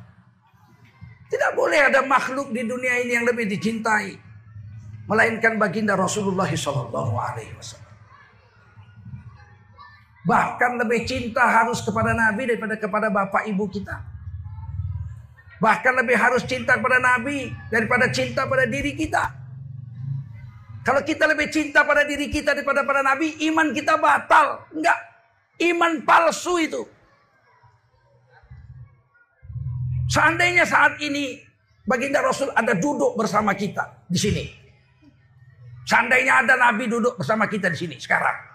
Tidak 1.26 1.58
boleh 1.58 1.90
ada 1.90 2.06
makhluk 2.06 2.54
di 2.54 2.62
dunia 2.62 3.02
ini 3.02 3.18
yang 3.18 3.26
lebih 3.26 3.50
dicintai 3.50 4.14
melainkan 5.10 5.58
baginda 5.58 5.98
Rasulullah 5.98 6.46
wasallam. 6.46 7.81
Bahkan 10.22 10.78
lebih 10.78 11.02
cinta 11.02 11.42
harus 11.42 11.82
kepada 11.82 12.14
Nabi 12.14 12.46
daripada 12.46 12.78
kepada 12.78 13.10
bapak 13.10 13.42
ibu 13.50 13.66
kita. 13.66 13.98
Bahkan 15.58 15.92
lebih 16.02 16.18
harus 16.18 16.42
cinta 16.46 16.78
kepada 16.78 16.98
Nabi 16.98 17.50
daripada 17.70 18.10
cinta 18.10 18.46
pada 18.46 18.66
diri 18.66 18.94
kita. 18.94 19.42
Kalau 20.82 21.02
kita 21.06 21.30
lebih 21.30 21.46
cinta 21.50 21.86
pada 21.86 22.02
diri 22.02 22.26
kita 22.26 22.58
daripada 22.58 22.82
pada 22.82 23.06
Nabi, 23.06 23.38
iman 23.50 23.70
kita 23.70 23.94
batal. 23.98 24.66
Enggak. 24.74 24.98
Iman 25.62 26.02
palsu 26.02 26.58
itu. 26.58 26.82
Seandainya 30.10 30.66
saat 30.66 30.98
ini 30.98 31.38
baginda 31.86 32.18
Rasul 32.18 32.50
ada 32.50 32.74
duduk 32.74 33.14
bersama 33.14 33.54
kita 33.54 34.06
di 34.10 34.18
sini. 34.18 34.44
Seandainya 35.86 36.42
ada 36.42 36.54
Nabi 36.58 36.90
duduk 36.90 37.14
bersama 37.18 37.46
kita 37.46 37.70
di 37.70 37.78
sini 37.78 37.96
sekarang. 38.02 38.51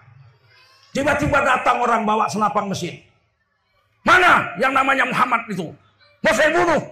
Tiba-tiba 0.98 1.38
datang 1.46 1.78
orang 1.78 2.02
bawa 2.02 2.26
senapang 2.26 2.66
mesin. 2.66 2.98
Mana 4.02 4.50
yang 4.58 4.74
namanya 4.74 5.06
Muhammad 5.06 5.46
itu? 5.46 5.70
Mau 6.26 6.34
saya 6.34 6.50
bunuh. 6.50 6.82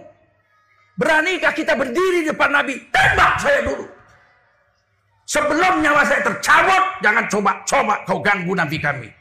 Beranikah 0.95 1.51
kita 1.51 1.75
berdiri 1.75 2.23
di 2.23 2.31
depan 2.31 2.55
Nabi? 2.55 2.79
Tembak 2.87 3.35
saya 3.35 3.67
dulu. 3.67 3.83
Sebelum 5.27 5.83
nyawa 5.83 6.07
saya 6.07 6.23
tercabut, 6.23 6.83
jangan 7.03 7.27
coba-coba 7.27 7.93
kau 8.07 8.23
ganggu 8.23 8.55
Nabi 8.55 8.79
kami. 8.79 9.11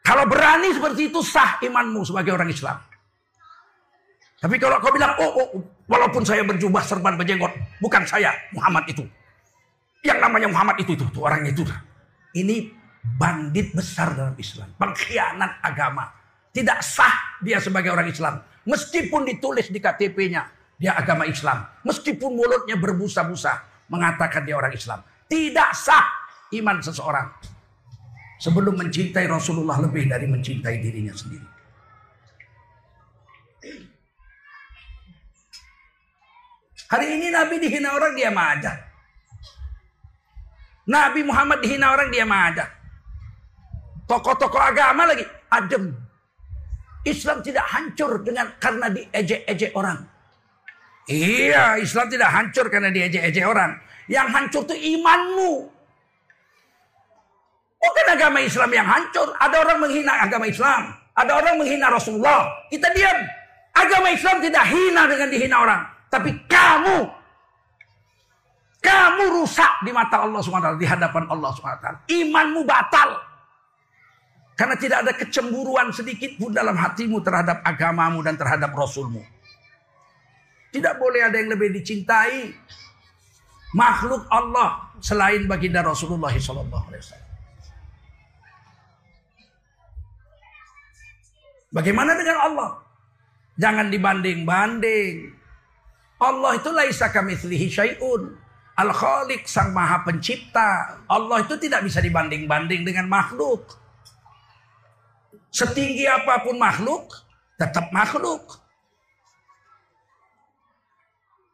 Kalau 0.00 0.24
berani 0.24 0.72
seperti 0.72 1.12
itu 1.12 1.20
sah 1.20 1.60
imanmu 1.60 2.08
sebagai 2.08 2.32
orang 2.32 2.48
Islam. 2.48 2.80
Tapi 4.40 4.56
kalau 4.56 4.80
kau 4.80 4.96
bilang, 4.96 5.12
oh, 5.20 5.44
oh 5.44 5.48
walaupun 5.92 6.24
saya 6.24 6.40
berjubah 6.40 6.80
serban 6.88 7.20
berjenggot, 7.20 7.52
bukan 7.84 8.08
saya 8.08 8.32
Muhammad 8.56 8.88
itu. 8.88 9.04
Yang 10.02 10.18
namanya 10.18 10.48
Muhammad 10.50 10.76
itu, 10.82 10.98
itu, 10.98 11.06
itu 11.06 11.20
orang 11.22 11.46
itu. 11.46 11.62
Ini 12.34 12.74
bandit 13.02 13.70
besar 13.70 14.18
dalam 14.18 14.34
Islam. 14.34 14.74
Pengkhianat 14.74 15.62
agama. 15.62 16.10
Tidak 16.52 16.78
sah 16.82 17.38
dia 17.40 17.62
sebagai 17.62 17.94
orang 17.94 18.10
Islam. 18.10 18.42
Meskipun 18.66 19.24
ditulis 19.24 19.70
di 19.70 19.78
KTP-nya, 19.78 20.42
dia 20.76 20.98
agama 20.98 21.24
Islam. 21.24 21.64
Meskipun 21.86 22.34
mulutnya 22.34 22.74
berbusa-busa 22.76 23.86
mengatakan 23.88 24.42
dia 24.42 24.58
orang 24.58 24.74
Islam. 24.74 25.00
Tidak 25.30 25.70
sah 25.72 26.06
iman 26.52 26.82
seseorang 26.82 27.30
sebelum 28.42 28.74
mencintai 28.74 29.30
Rasulullah 29.30 29.78
lebih 29.78 30.10
dari 30.10 30.26
mencintai 30.26 30.76
dirinya 30.82 31.14
sendiri. 31.14 31.46
Hari 36.92 37.06
ini 37.08 37.32
Nabi 37.32 37.56
dihina 37.56 37.96
orang 37.96 38.12
dia 38.12 38.28
aja. 38.28 38.91
Nabi 40.88 41.22
Muhammad 41.22 41.62
dihina 41.62 41.94
orang 41.94 42.10
dia 42.10 42.26
aja. 42.26 42.66
Tokoh-tokoh 44.10 44.58
agama 44.58 45.06
lagi 45.06 45.22
adem. 45.48 45.94
Islam 47.02 47.42
tidak 47.42 47.66
hancur 47.70 48.22
dengan 48.22 48.50
karena 48.58 48.86
diejek-ejek 48.90 49.74
orang. 49.74 49.98
Iya, 51.10 51.82
Islam 51.82 52.06
tidak 52.06 52.30
hancur 52.30 52.70
karena 52.70 52.94
diejek-ejek 52.94 53.42
orang. 53.42 53.74
Yang 54.06 54.28
hancur 54.34 54.62
itu 54.70 54.98
imanmu. 54.98 55.52
Bukan 57.82 58.06
agama 58.14 58.38
Islam 58.38 58.70
yang 58.70 58.86
hancur. 58.86 59.34
Ada 59.42 59.56
orang 59.66 59.78
menghina 59.82 60.12
agama 60.22 60.46
Islam. 60.46 60.94
Ada 61.18 61.32
orang 61.34 61.54
menghina 61.58 61.90
Rasulullah. 61.90 62.46
Kita 62.70 62.86
diam. 62.94 63.18
Agama 63.74 64.14
Islam 64.14 64.38
tidak 64.38 64.64
hina 64.70 65.02
dengan 65.10 65.28
dihina 65.30 65.56
orang. 65.58 65.82
Tapi 66.06 66.30
kamu. 66.46 67.21
Kamu 68.82 69.24
rusak 69.40 69.86
di 69.86 69.94
mata 69.94 70.26
Allah 70.26 70.42
SWT. 70.42 70.74
Di 70.76 70.86
hadapan 70.90 71.24
Allah 71.30 71.50
SWT. 71.54 71.86
Imanmu 72.10 72.66
batal. 72.66 73.32
Karena 74.58 74.76
tidak 74.76 74.98
ada 75.06 75.12
kecemburuan 75.16 75.94
sedikit 75.94 76.36
pun 76.36 76.52
dalam 76.52 76.76
hatimu 76.76 77.22
terhadap 77.24 77.64
agamamu 77.64 78.20
dan 78.20 78.36
terhadap 78.36 78.74
Rasulmu. 78.74 79.22
Tidak 80.72 80.94
boleh 81.00 81.24
ada 81.24 81.36
yang 81.40 81.52
lebih 81.56 81.72
dicintai 81.72 82.52
makhluk 83.72 84.28
Allah 84.28 84.92
selain 85.00 85.48
baginda 85.48 85.80
Rasulullah 85.80 86.32
SAW. 86.32 86.68
Bagaimana 91.72 92.12
dengan 92.20 92.38
Allah? 92.52 92.70
Jangan 93.56 93.88
dibanding-banding. 93.88 95.32
Allah 96.20 96.52
itu 96.60 96.70
laisa 96.70 97.08
kamitslihi 97.08 97.66
syai'un. 97.72 98.41
Al-Khaliq 98.72 99.44
sang 99.44 99.76
maha 99.76 100.00
pencipta. 100.00 100.96
Allah 101.04 101.44
itu 101.44 101.60
tidak 101.60 101.84
bisa 101.84 102.00
dibanding-banding 102.00 102.88
dengan 102.88 103.04
makhluk. 103.04 103.76
Setinggi 105.52 106.08
apa 106.08 106.40
pun 106.40 106.56
makhluk, 106.56 107.12
tetap 107.60 107.92
makhluk. 107.92 108.64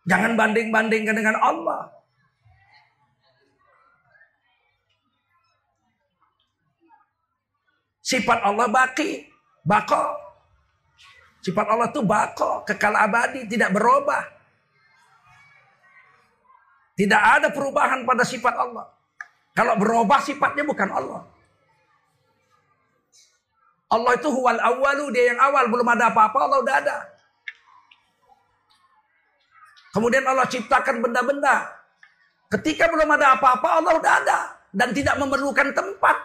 Jangan 0.06 0.38
banding-bandingkan 0.38 1.18
dengan 1.18 1.36
Allah. 1.42 1.90
Sifat 8.00 8.40
Allah 8.40 8.70
baki. 8.70 9.28
Bako. 9.68 10.16
Sifat 11.44 11.66
Allah 11.68 11.92
itu 11.92 12.00
bako, 12.00 12.64
kekal 12.64 12.96
abadi, 12.96 13.44
tidak 13.44 13.74
berubah. 13.76 14.37
Tidak 16.98 17.22
ada 17.38 17.54
perubahan 17.54 18.02
pada 18.02 18.26
sifat 18.26 18.58
Allah. 18.58 18.90
Kalau 19.54 19.78
berubah 19.78 20.18
sifatnya 20.18 20.66
bukan 20.66 20.90
Allah. 20.90 21.22
Allah 23.88 24.12
itu 24.18 24.28
huwal 24.28 24.58
awalu, 24.58 25.14
dia 25.14 25.32
yang 25.32 25.40
awal, 25.40 25.70
belum 25.70 25.86
ada 25.94 26.10
apa-apa, 26.10 26.38
Allah 26.42 26.58
udah 26.60 26.74
ada. 26.74 26.96
Kemudian 29.94 30.26
Allah 30.26 30.44
ciptakan 30.50 31.00
benda-benda. 31.00 31.70
Ketika 32.50 32.90
belum 32.90 33.08
ada 33.14 33.38
apa-apa, 33.38 33.78
Allah 33.78 33.92
udah 33.96 34.12
ada. 34.20 34.38
Dan 34.74 34.92
tidak 34.92 35.16
memerlukan 35.16 35.72
tempat. 35.72 36.16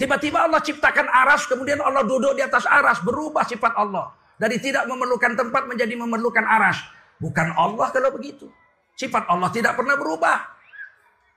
Tiba-tiba 0.00 0.46
Allah 0.46 0.62
ciptakan 0.62 1.06
aras, 1.10 1.44
kemudian 1.50 1.82
Allah 1.82 2.06
duduk 2.06 2.38
di 2.38 2.42
atas 2.42 2.64
aras, 2.70 3.02
berubah 3.04 3.44
sifat 3.44 3.76
Allah. 3.76 4.14
Dari 4.38 4.58
tidak 4.58 4.88
memerlukan 4.88 5.36
tempat 5.36 5.68
menjadi 5.68 5.94
memerlukan 5.94 6.42
aras. 6.42 6.80
Bukan 7.22 7.54
Allah 7.54 7.90
kalau 7.92 8.10
begitu. 8.10 8.50
Sifat 8.94 9.26
Allah 9.26 9.50
tidak 9.50 9.74
pernah 9.74 9.98
berubah. 9.98 10.38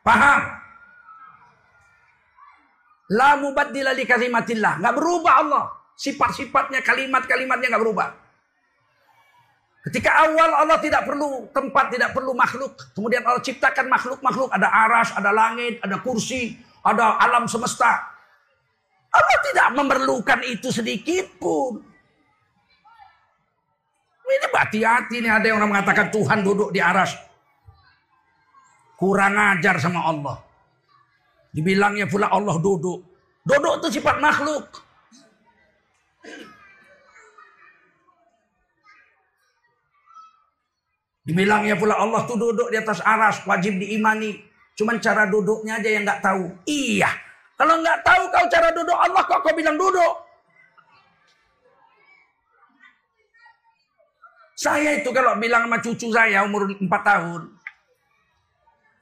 Paham? 0.06 0.42
La 3.18 3.40
mubaddila 3.40 3.92
li 3.98 4.06
kalimatillah. 4.06 4.78
Nggak 4.84 4.96
berubah 4.96 5.34
Allah. 5.42 5.66
Sifat-sifatnya, 5.98 6.86
kalimat-kalimatnya 6.86 7.74
nggak 7.74 7.84
berubah. 7.84 8.08
Ketika 9.88 10.28
awal 10.28 10.52
Allah 10.68 10.78
tidak 10.84 11.08
perlu 11.08 11.48
tempat, 11.56 11.90
tidak 11.90 12.12
perlu 12.12 12.36
makhluk. 12.36 12.76
Kemudian 12.92 13.24
Allah 13.24 13.40
ciptakan 13.40 13.88
makhluk-makhluk. 13.88 14.52
Ada 14.52 14.68
aras, 14.68 15.10
ada 15.16 15.32
langit, 15.32 15.80
ada 15.80 15.98
kursi, 16.04 16.60
ada 16.84 17.18
alam 17.18 17.48
semesta. 17.48 18.06
Allah 19.08 19.38
tidak 19.48 19.68
memerlukan 19.74 20.40
itu 20.44 20.70
sedikit 20.70 21.40
pun. 21.40 21.80
Ini 24.28 24.48
hati-hati 24.52 25.24
nih 25.24 25.32
ada 25.32 25.46
yang 25.48 25.64
orang 25.64 25.72
mengatakan 25.72 26.12
Tuhan 26.12 26.44
duduk 26.44 26.76
di 26.76 26.84
aras. 26.84 27.16
Kurang 28.98 29.38
ajar 29.38 29.78
sama 29.78 30.10
Allah. 30.10 30.42
Dibilangnya 31.54 32.10
pula 32.10 32.34
Allah 32.34 32.58
duduk. 32.58 33.06
Duduk 33.46 33.74
itu 33.86 34.02
sifat 34.02 34.18
makhluk. 34.18 34.66
Dibilangnya 41.22 41.78
pula 41.78 42.00
Allah 42.00 42.26
tuh 42.26 42.42
duduk 42.42 42.74
di 42.74 42.78
atas 42.82 42.98
aras. 43.06 43.46
Wajib 43.46 43.78
diimani. 43.78 44.42
Cuman 44.74 44.98
cara 44.98 45.30
duduknya 45.30 45.78
aja 45.78 45.90
yang 45.94 46.02
nggak 46.02 46.22
tahu. 46.26 46.50
Iya. 46.66 47.10
Kalau 47.58 47.78
nggak 47.82 48.02
tahu 48.06 48.24
kau 48.30 48.46
cara 48.50 48.70
duduk 48.74 48.98
Allah 48.98 49.22
kok 49.26 49.42
kau 49.46 49.54
bilang 49.54 49.78
duduk. 49.78 50.14
Saya 54.58 54.98
itu 54.98 55.10
kalau 55.14 55.38
bilang 55.38 55.70
sama 55.70 55.78
cucu 55.82 56.10
saya 56.10 56.42
umur 56.42 56.66
4 56.74 56.82
tahun. 56.82 57.57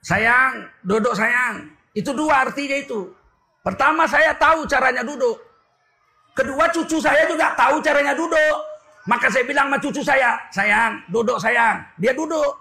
Sayang, 0.05 0.69
duduk 0.85 1.17
sayang. 1.17 1.65
Itu 1.97 2.13
dua 2.13 2.45
artinya 2.45 2.77
itu. 2.77 3.09
Pertama 3.65 4.05
saya 4.05 4.37
tahu 4.37 4.69
caranya 4.69 5.01
duduk. 5.01 5.41
Kedua 6.37 6.69
cucu 6.69 7.01
saya 7.01 7.25
juga 7.25 7.57
tahu 7.57 7.81
caranya 7.81 8.13
duduk. 8.13 8.57
Maka 9.09 9.33
saya 9.33 9.45
bilang 9.49 9.69
sama 9.73 9.77
cucu 9.81 10.01
saya, 10.05 10.37
sayang, 10.53 11.01
duduk 11.09 11.41
sayang. 11.41 11.81
Dia 11.97 12.13
duduk. 12.13 12.53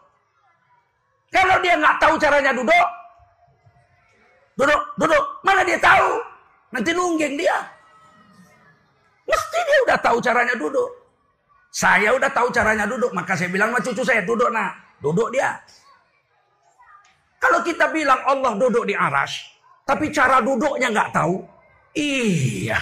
Kalau 1.28 1.60
dia 1.60 1.76
nggak 1.76 1.96
tahu 2.00 2.14
caranya 2.16 2.52
duduk, 2.56 2.88
Duduk, 4.54 4.80
duduk. 4.94 5.24
Mana 5.42 5.66
dia 5.66 5.78
tahu? 5.82 6.22
Nanti 6.70 6.90
nungging 6.94 7.34
dia. 7.38 7.58
Mesti 9.26 9.58
dia 9.66 9.78
udah 9.90 9.98
tahu 9.98 10.18
caranya 10.22 10.54
duduk. 10.54 10.90
Saya 11.74 12.14
udah 12.14 12.30
tahu 12.30 12.48
caranya 12.54 12.86
duduk. 12.86 13.10
Maka 13.10 13.34
saya 13.34 13.50
bilang 13.50 13.74
sama 13.74 13.82
cucu 13.82 14.02
saya, 14.06 14.22
duduk 14.22 14.46
nak. 14.54 14.78
Duduk 15.02 15.34
dia. 15.34 15.58
Kalau 17.44 17.60
kita 17.60 17.92
bilang 17.92 18.24
Allah 18.24 18.56
duduk 18.56 18.88
di 18.88 18.96
aras. 18.96 19.36
Tapi 19.84 20.08
cara 20.08 20.40
duduknya 20.40 20.88
nggak 20.88 21.12
tahu. 21.12 21.44
Iya. 21.92 22.80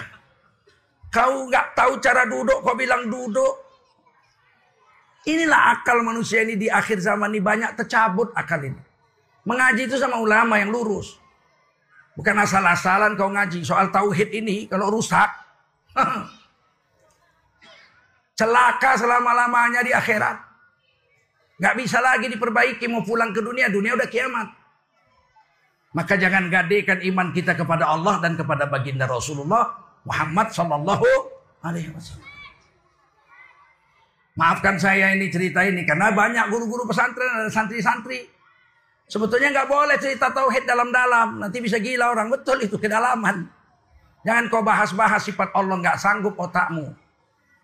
Kau 1.10 1.50
nggak 1.50 1.74
tahu 1.74 1.98
cara 1.98 2.22
duduk, 2.30 2.62
kau 2.62 2.78
bilang 2.78 3.10
duduk. 3.10 3.58
Inilah 5.26 5.74
akal 5.74 5.98
manusia 6.06 6.46
ini 6.46 6.54
di 6.54 6.70
akhir 6.70 7.02
zaman 7.02 7.34
ini 7.34 7.42
banyak 7.42 7.74
tercabut 7.74 8.30
akal 8.38 8.62
ini. 8.62 8.78
Mengaji 9.42 9.90
itu 9.90 9.98
sama 9.98 10.22
ulama 10.22 10.62
yang 10.62 10.70
lurus. 10.70 11.18
Bukan 12.14 12.38
asal-asalan 12.38 13.18
kau 13.18 13.34
ngaji 13.34 13.66
soal 13.66 13.90
tauhid 13.90 14.30
ini 14.30 14.70
kalau 14.70 14.94
rusak. 14.94 15.26
Celaka 18.38 18.94
selama-lamanya 18.94 19.82
di 19.82 19.90
akhirat. 19.90 20.51
Gak 21.60 21.74
bisa 21.76 21.98
lagi 22.00 22.30
diperbaiki 22.32 22.88
mau 22.88 23.04
pulang 23.04 23.32
ke 23.34 23.40
dunia. 23.44 23.68
Dunia 23.68 23.96
udah 23.96 24.08
kiamat. 24.08 24.48
Maka 25.92 26.16
jangan 26.16 26.48
gadekan 26.48 27.04
iman 27.04 27.28
kita 27.36 27.52
kepada 27.52 27.84
Allah 27.84 28.16
dan 28.24 28.32
kepada 28.32 28.64
baginda 28.64 29.04
Rasulullah 29.04 29.76
Muhammad 30.08 30.48
Sallallahu 30.48 31.04
Alaihi 31.60 31.92
Wasallam. 31.92 32.32
Maafkan 34.32 34.80
saya 34.80 35.12
ini 35.12 35.28
cerita 35.28 35.60
ini 35.60 35.84
karena 35.84 36.08
banyak 36.08 36.48
guru-guru 36.48 36.88
pesantren 36.88 37.44
dan 37.44 37.52
santri-santri. 37.52 38.24
Sebetulnya 39.04 39.52
nggak 39.52 39.68
boleh 39.68 40.00
cerita 40.00 40.32
tauhid 40.32 40.64
dalam-dalam, 40.64 41.36
nanti 41.36 41.60
bisa 41.60 41.76
gila 41.76 42.16
orang 42.16 42.32
betul 42.32 42.56
itu 42.64 42.80
kedalaman. 42.80 43.44
Jangan 44.24 44.48
kau 44.48 44.64
bahas-bahas 44.64 45.20
sifat 45.28 45.52
Allah 45.52 45.76
nggak 45.76 46.00
sanggup 46.00 46.32
otakmu. 46.40 46.96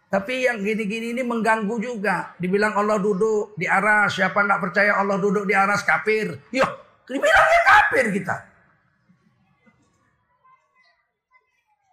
Tapi 0.09 0.49
yang 0.49 0.64
gini-gini 0.64 1.12
ini 1.12 1.21
mengganggu 1.21 1.77
juga. 1.77 2.33
Dibilang 2.40 2.73
Allah 2.73 2.97
duduk 2.97 3.53
di 3.61 3.68
aras, 3.68 4.16
siapa 4.16 4.40
nggak 4.40 4.61
percaya 4.61 4.97
Allah 4.97 5.21
duduk 5.21 5.44
di 5.44 5.53
aras 5.53 5.85
kafir. 5.85 6.49
Yo, 6.49 6.64
dibilangnya 7.05 7.61
kafir 7.68 8.07
kita. 8.16 8.37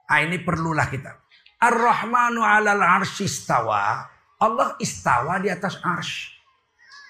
Ah 0.07 0.23
ini 0.23 0.39
perlulah 0.39 0.87
kita. 0.87 1.11
Ar-Rahmanu 1.59 2.39
alal 2.39 2.79
arsyistawa. 2.79 4.07
Allah 4.39 4.79
istawa 4.79 5.41
di 5.43 5.51
atas 5.51 5.75
arsh. 5.83 6.35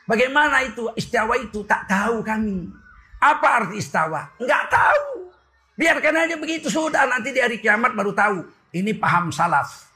Bagaimana 0.06 0.62
itu 0.66 0.90
istawa 0.98 1.38
itu? 1.38 1.66
Tak 1.66 1.90
tahu 1.90 2.22
kami. 2.22 2.70
Apa 3.22 3.66
arti 3.66 3.82
istawa? 3.82 4.30
Enggak 4.38 4.70
tahu. 4.70 5.34
Biarkan 5.76 6.24
aja 6.24 6.36
begitu 6.38 6.70
sudah 6.72 7.04
nanti 7.10 7.34
di 7.34 7.42
hari 7.42 7.58
kiamat 7.58 7.98
baru 7.98 8.14
tahu. 8.14 8.46
Ini 8.72 8.96
paham 9.02 9.34
salaf. 9.34 9.95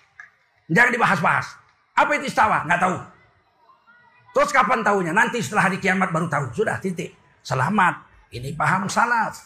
Jangan 0.69 0.93
dibahas-bahas. 0.93 1.57
Apa 1.97 2.11
itu 2.21 2.29
istawa? 2.29 2.63
Enggak 2.63 2.81
tahu. 2.85 2.97
Terus 4.37 4.49
kapan 4.53 4.85
tahunya? 4.85 5.11
Nanti 5.11 5.41
setelah 5.41 5.67
hari 5.67 5.81
kiamat 5.81 6.13
baru 6.13 6.29
tahu. 6.29 6.53
Sudah 6.53 6.77
titik. 6.77 7.17
Selamat. 7.41 8.05
Ini 8.29 8.53
paham 8.53 8.85
salaf. 8.85 9.41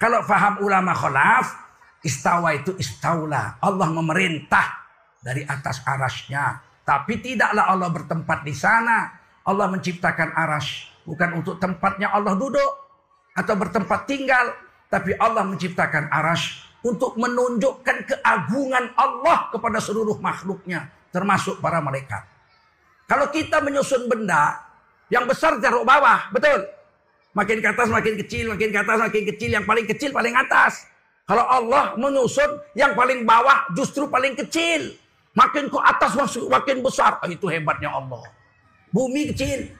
Kalau 0.00 0.24
paham 0.24 0.64
ulama 0.64 0.96
khalaf, 0.96 1.52
istawa 2.00 2.56
itu 2.56 2.72
istaula. 2.80 3.60
Allah 3.60 3.88
memerintah 3.92 4.64
dari 5.20 5.44
atas 5.44 5.84
arasnya. 5.84 6.58
Tapi 6.82 7.20
tidaklah 7.22 7.68
Allah 7.68 7.92
bertempat 7.92 8.42
di 8.42 8.56
sana. 8.56 9.12
Allah 9.44 9.68
menciptakan 9.70 10.34
aras. 10.34 10.88
Bukan 11.04 11.38
untuk 11.38 11.60
tempatnya 11.60 12.10
Allah 12.10 12.34
duduk. 12.34 12.72
Atau 13.36 13.54
bertempat 13.60 14.08
tinggal. 14.08 14.50
Tapi 14.88 15.14
Allah 15.20 15.44
menciptakan 15.46 16.08
aras. 16.10 16.71
Untuk 16.82 17.14
menunjukkan 17.14 18.10
keagungan 18.10 18.90
Allah 18.98 19.50
kepada 19.54 19.78
seluruh 19.78 20.18
makhluknya. 20.18 20.90
Termasuk 21.14 21.62
para 21.62 21.78
malaikat. 21.78 22.26
Kalau 23.06 23.30
kita 23.30 23.62
menyusun 23.62 24.10
benda. 24.10 24.58
Yang 25.12 25.36
besar 25.36 25.60
taruh 25.62 25.86
bawah. 25.86 26.32
Betul. 26.34 26.66
Makin 27.38 27.58
ke 27.62 27.68
atas 27.70 27.88
makin 27.92 28.14
kecil. 28.26 28.44
Makin 28.50 28.68
ke 28.74 28.78
atas 28.82 28.98
makin 28.98 29.22
kecil. 29.30 29.50
Yang 29.54 29.64
paling 29.68 29.86
kecil 29.86 30.10
paling 30.10 30.34
atas. 30.34 30.88
Kalau 31.22 31.46
Allah 31.46 31.94
menyusun 31.94 32.50
yang 32.74 32.98
paling 32.98 33.22
bawah 33.22 33.70
justru 33.78 34.10
paling 34.10 34.34
kecil. 34.34 34.98
Makin 35.32 35.70
ke 35.70 35.78
atas 35.80 36.12
makin 36.50 36.84
besar. 36.84 37.16
Oh, 37.22 37.28
itu 37.30 37.46
hebatnya 37.48 37.88
Allah. 37.94 38.26
Bumi 38.92 39.32
kecil. 39.32 39.70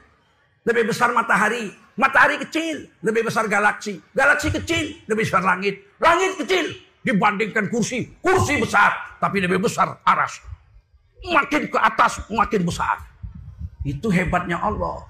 Lebih 0.63 0.89
besar 0.89 1.11
matahari. 1.11 1.69
Matahari 1.93 2.41
kecil. 2.41 2.89
Lebih 3.05 3.29
besar 3.29 3.45
galaksi. 3.45 4.01
Galaksi 4.15 4.49
kecil. 4.49 5.03
Lebih 5.05 5.27
besar 5.29 5.45
langit. 5.45 5.83
Langit 6.01 6.39
kecil. 6.41 6.73
Dibandingkan 7.03 7.67
kursi. 7.67 8.07
Kursi 8.23 8.59
besar. 8.59 9.19
Tapi 9.19 9.43
lebih 9.43 9.59
besar 9.59 9.99
aras. 10.03 10.39
Makin 11.23 11.71
ke 11.71 11.79
atas 11.79 12.23
makin 12.31 12.63
besar. 12.67 12.99
Itu 13.83 14.11
hebatnya 14.11 14.59
Allah. 14.59 15.03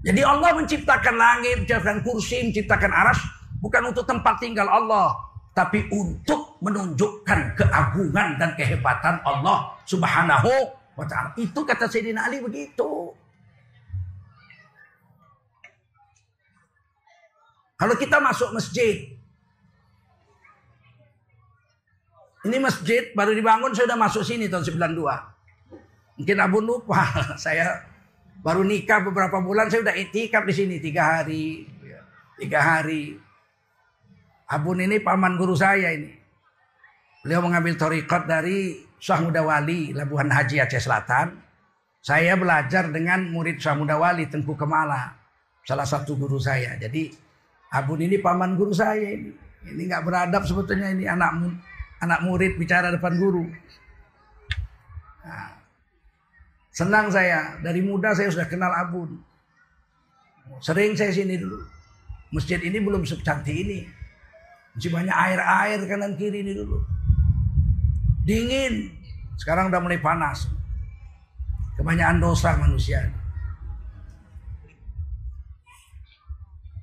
Jadi 0.00 0.24
Allah 0.24 0.56
menciptakan 0.56 1.14
langit, 1.16 1.64
menciptakan 1.64 2.00
kursi, 2.00 2.48
menciptakan 2.48 2.92
aras. 2.92 3.20
Bukan 3.60 3.92
untuk 3.92 4.08
tempat 4.08 4.40
tinggal 4.40 4.64
Allah 4.64 5.30
tapi 5.50 5.84
untuk 5.90 6.56
menunjukkan 6.62 7.58
keagungan 7.58 8.38
dan 8.38 8.54
kehebatan 8.54 9.18
Allah 9.26 9.74
Subhanahu 9.84 10.52
wa 10.94 11.04
taala. 11.04 11.34
Itu 11.34 11.66
kata 11.66 11.90
Sayyidina 11.90 12.30
Ali 12.30 12.38
begitu. 12.40 13.12
Kalau 17.80 17.96
kita 17.96 18.20
masuk 18.20 18.52
masjid, 18.52 19.19
ini 22.48 22.56
masjid 22.56 23.12
baru 23.12 23.36
dibangun 23.36 23.76
sudah 23.76 23.96
masuk 24.00 24.24
sini 24.24 24.48
tahun 24.48 24.64
92. 24.64 26.20
Mungkin 26.20 26.36
Abu 26.40 26.58
lupa, 26.64 27.04
saya 27.44 27.84
baru 28.40 28.64
nikah 28.64 29.04
beberapa 29.04 29.40
bulan 29.44 29.68
saya 29.68 29.84
sudah 29.84 29.96
itikaf 29.96 30.48
di 30.48 30.54
sini 30.56 30.76
tiga 30.80 31.20
hari, 31.20 31.68
tiga 32.40 32.60
hari. 32.60 33.20
Abun 34.50 34.80
ini 34.80 34.98
paman 34.98 35.36
guru 35.36 35.52
saya 35.52 35.92
ini. 35.92 36.16
Beliau 37.20 37.44
mengambil 37.44 37.76
torikat 37.76 38.24
dari 38.24 38.80
Syah 38.96 39.20
Muda 39.20 39.44
Wali, 39.44 39.92
Labuhan 39.92 40.32
Haji 40.32 40.64
Aceh 40.64 40.80
Selatan. 40.80 41.36
Saya 42.00 42.32
belajar 42.40 42.88
dengan 42.88 43.28
murid 43.28 43.60
Syah 43.60 43.76
Muda 43.76 44.00
Wali, 44.00 44.26
Tengku 44.26 44.56
Kemala. 44.56 45.12
Salah 45.62 45.84
satu 45.84 46.16
guru 46.16 46.40
saya. 46.40 46.80
Jadi 46.80 47.12
Abun 47.70 48.02
ini 48.02 48.18
paman 48.18 48.58
guru 48.58 48.74
saya 48.74 49.14
ini. 49.14 49.30
Ini 49.60 49.82
nggak 49.86 50.02
beradab 50.02 50.42
sebetulnya 50.42 50.90
ini 50.90 51.06
anak 51.06 51.30
anak 52.00 52.24
murid 52.24 52.56
bicara 52.56 52.88
depan 52.88 53.16
guru. 53.20 53.44
Nah, 55.20 55.52
senang 56.72 57.12
saya. 57.12 57.60
Dari 57.60 57.84
muda 57.84 58.16
saya 58.16 58.32
sudah 58.32 58.48
kenal 58.48 58.72
Abun. 58.72 59.20
Sering 60.64 60.96
saya 60.96 61.12
sini 61.12 61.36
dulu. 61.36 61.60
Masjid 62.32 62.58
ini 62.58 62.80
belum 62.80 63.04
secantik 63.04 63.54
ini. 63.54 63.86
Masih 64.74 64.90
banyak 64.90 65.12
air-air 65.12 65.78
kanan 65.86 66.16
kiri 66.16 66.40
ini 66.42 66.56
dulu. 66.56 66.80
Dingin. 68.24 68.96
Sekarang 69.36 69.68
udah 69.68 69.80
mulai 69.80 70.00
panas. 70.00 70.48
Kebanyakan 71.76 72.18
dosa 72.20 72.56
manusia. 72.60 73.08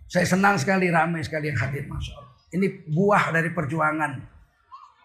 Saya 0.07 0.23
senang 0.23 0.55
sekali 0.55 0.87
ramai 0.87 1.19
sekali 1.19 1.51
yang 1.51 1.59
hadir 1.59 1.83
Masya 1.83 2.15
Allah. 2.15 2.33
Ini 2.55 2.67
buah 2.87 3.35
dari 3.35 3.51
perjuangan 3.51 4.36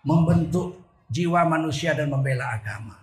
membentuk 0.02 0.82
jiwa 1.06 1.46
manusia 1.46 1.94
dan 1.94 2.10
membela 2.10 2.50
agama. 2.54 2.98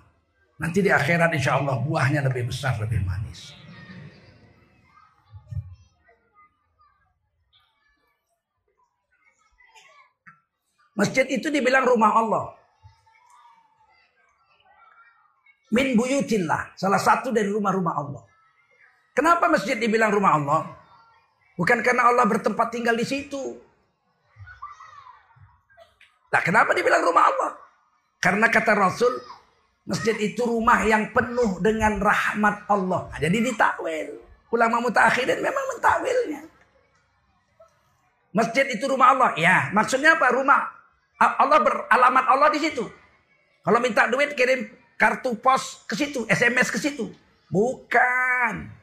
Nanti 0.59 0.83
di 0.83 0.91
akhirat 0.91 1.31
insya 1.31 1.55
Allah 1.55 1.79
buahnya 1.79 2.19
lebih 2.27 2.51
besar, 2.51 2.75
lebih 2.83 2.99
manis. 3.07 3.55
Masjid 10.99 11.23
itu 11.31 11.47
dibilang 11.47 11.87
rumah 11.87 12.11
Allah. 12.11 12.45
Min 15.71 15.95
buyutillah. 15.95 16.75
Salah 16.75 16.99
satu 16.99 17.31
dari 17.31 17.47
rumah-rumah 17.47 17.95
Allah. 17.95 18.23
Kenapa 19.15 19.47
masjid 19.47 19.79
dibilang 19.79 20.11
rumah 20.11 20.35
Allah? 20.35 20.61
Bukan 21.55 21.79
karena 21.79 22.11
Allah 22.11 22.27
bertempat 22.27 22.67
tinggal 22.75 22.99
di 22.99 23.07
situ. 23.07 23.68
Nah, 26.29 26.41
kenapa 26.45 26.77
dibilang 26.77 27.01
rumah 27.01 27.25
Allah? 27.25 27.51
Karena 28.21 28.47
kata 28.51 28.77
Rasul, 28.77 29.17
masjid 29.89 30.13
itu 30.21 30.45
rumah 30.45 30.83
yang 30.85 31.09
penuh 31.09 31.57
dengan 31.63 31.97
rahmat 31.97 32.69
Allah. 32.69 33.09
Nah, 33.09 33.19
jadi 33.19 33.37
ditakwil. 33.41 34.21
Ulama 34.49 34.81
mutakhirin 34.81 35.41
memang 35.41 35.65
mentakwilnya. 35.73 36.41
Masjid 38.33 38.65
itu 38.69 38.85
rumah 38.85 39.13
Allah. 39.17 39.29
Ya, 39.37 39.73
maksudnya 39.73 40.13
apa? 40.17 40.29
Rumah 40.29 40.61
Allah 41.19 41.59
beralamat 41.59 42.25
Allah 42.29 42.49
di 42.53 42.59
situ. 42.61 42.85
Kalau 43.65 43.79
minta 43.81 44.05
duit 44.05 44.33
kirim 44.37 44.69
kartu 44.95 45.33
pos 45.37 45.83
ke 45.89 45.97
situ, 45.97 46.25
SMS 46.29 46.69
ke 46.69 46.77
situ. 46.77 47.09
Bukan. 47.49 48.77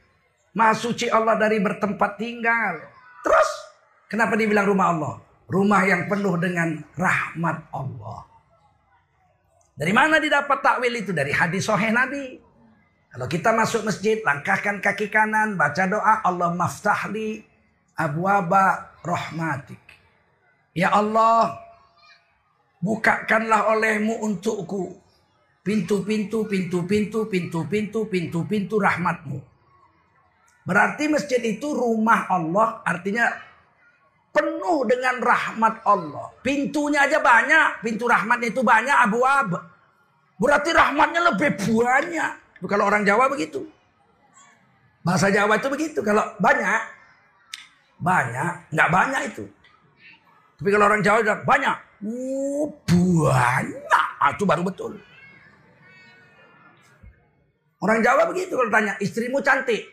Maha 0.57 0.73
Allah 1.13 1.35
dari 1.37 1.61
bertempat 1.61 2.17
tinggal. 2.17 2.81
Terus 3.21 3.49
kenapa 4.09 4.33
dibilang 4.33 4.65
rumah 4.65 4.89
Allah? 4.89 5.13
Rumah 5.47 5.81
yang 5.87 6.11
penuh 6.11 6.35
dengan 6.35 6.83
rahmat 6.99 7.71
Allah. 7.71 8.27
Dari 9.77 9.93
mana 9.95 10.19
didapat 10.19 10.59
takwil 10.59 10.91
itu? 10.99 11.15
Dari 11.15 11.31
hadis 11.31 11.71
sahih 11.71 11.95
Nabi. 11.95 12.35
Kalau 13.13 13.27
kita 13.31 13.55
masuk 13.55 13.87
masjid, 13.87 14.19
langkahkan 14.21 14.83
kaki 14.83 15.07
kanan, 15.07 15.55
baca 15.55 15.87
doa, 15.87 16.19
Allah 16.21 16.51
maftahli 16.51 17.41
abwaba 17.95 18.93
rahmatik. 19.01 19.79
Ya 20.75 20.93
Allah, 20.93 21.57
bukakanlah 22.83 23.71
olehmu 23.73 24.21
untukku 24.21 24.99
pintu-pintu, 25.67 26.47
pintu-pintu, 26.47 27.27
pintu-pintu, 27.27 27.99
pintu-pintu 28.07 28.75
rahmatmu. 28.79 29.39
Berarti 30.67 31.07
masjid 31.07 31.39
itu 31.43 31.67
rumah 31.75 32.27
Allah, 32.27 32.83
artinya 32.83 33.27
penuh 34.67 34.83
dengan 34.83 35.15
rahmat 35.23 35.79
Allah. 35.87 36.27
Pintunya 36.43 37.07
aja 37.07 37.23
banyak, 37.23 37.79
pintu 37.79 38.03
rahmatnya 38.03 38.51
itu 38.51 38.59
banyak 38.59 38.97
abu 38.99 39.23
ab. 39.23 39.55
Berarti 40.35 40.69
rahmatnya 40.75 41.31
lebih 41.31 41.55
banyak. 41.55 42.31
Kalau 42.67 42.83
orang 42.91 43.07
Jawa 43.07 43.31
begitu. 43.31 43.63
Bahasa 45.07 45.31
Jawa 45.31 45.55
itu 45.55 45.71
begitu. 45.71 45.99
Kalau 46.03 46.35
banyak, 46.43 46.81
banyak, 48.03 48.53
nggak 48.75 48.89
banyak 48.91 49.21
itu. 49.31 49.43
Tapi 50.59 50.69
kalau 50.75 50.85
orang 50.91 51.01
Jawa 51.01 51.17
udah 51.23 51.37
banyak, 51.47 51.75
oh, 52.03 52.67
banyak, 53.23 54.07
ah, 54.19 54.29
itu 54.35 54.43
baru 54.43 54.67
betul. 54.67 54.99
Orang 57.77 58.01
Jawa 58.03 58.27
begitu 58.27 58.57
kalau 58.57 58.73
tanya, 58.73 58.99
istrimu 58.99 59.39
cantik. 59.39 59.85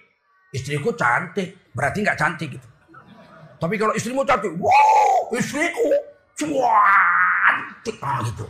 Istriku 0.51 0.97
cantik, 0.99 1.71
berarti 1.77 1.99
nggak 2.03 2.19
cantik 2.19 2.59
gitu. 2.59 2.69
Tapi 3.65 3.81
kalau 3.81 3.97
istrimu 3.97 4.29
cantik, 4.29 4.53
wow, 4.61 5.33
istriku 5.33 5.89
cantik, 6.37 7.97
ah, 8.05 8.21
gitu. 8.29 8.45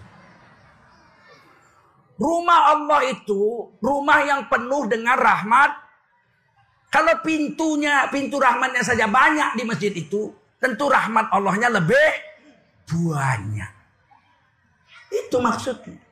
Rumah 2.19 2.61
Allah 2.75 3.01
itu 3.15 3.71
rumah 3.79 4.19
yang 4.27 4.51
penuh 4.51 4.91
dengan 4.91 5.15
rahmat. 5.15 5.71
Kalau 6.91 7.15
pintunya, 7.23 8.11
pintu 8.11 8.43
rahmatnya 8.43 8.83
saja 8.83 9.07
banyak 9.07 9.55
di 9.55 9.63
masjid 9.63 9.95
itu, 9.95 10.35
tentu 10.59 10.91
rahmat 10.91 11.31
Allahnya 11.31 11.71
lebih 11.71 12.11
banyak. 12.91 13.71
Itu 15.15 15.39
maksudnya. 15.39 16.03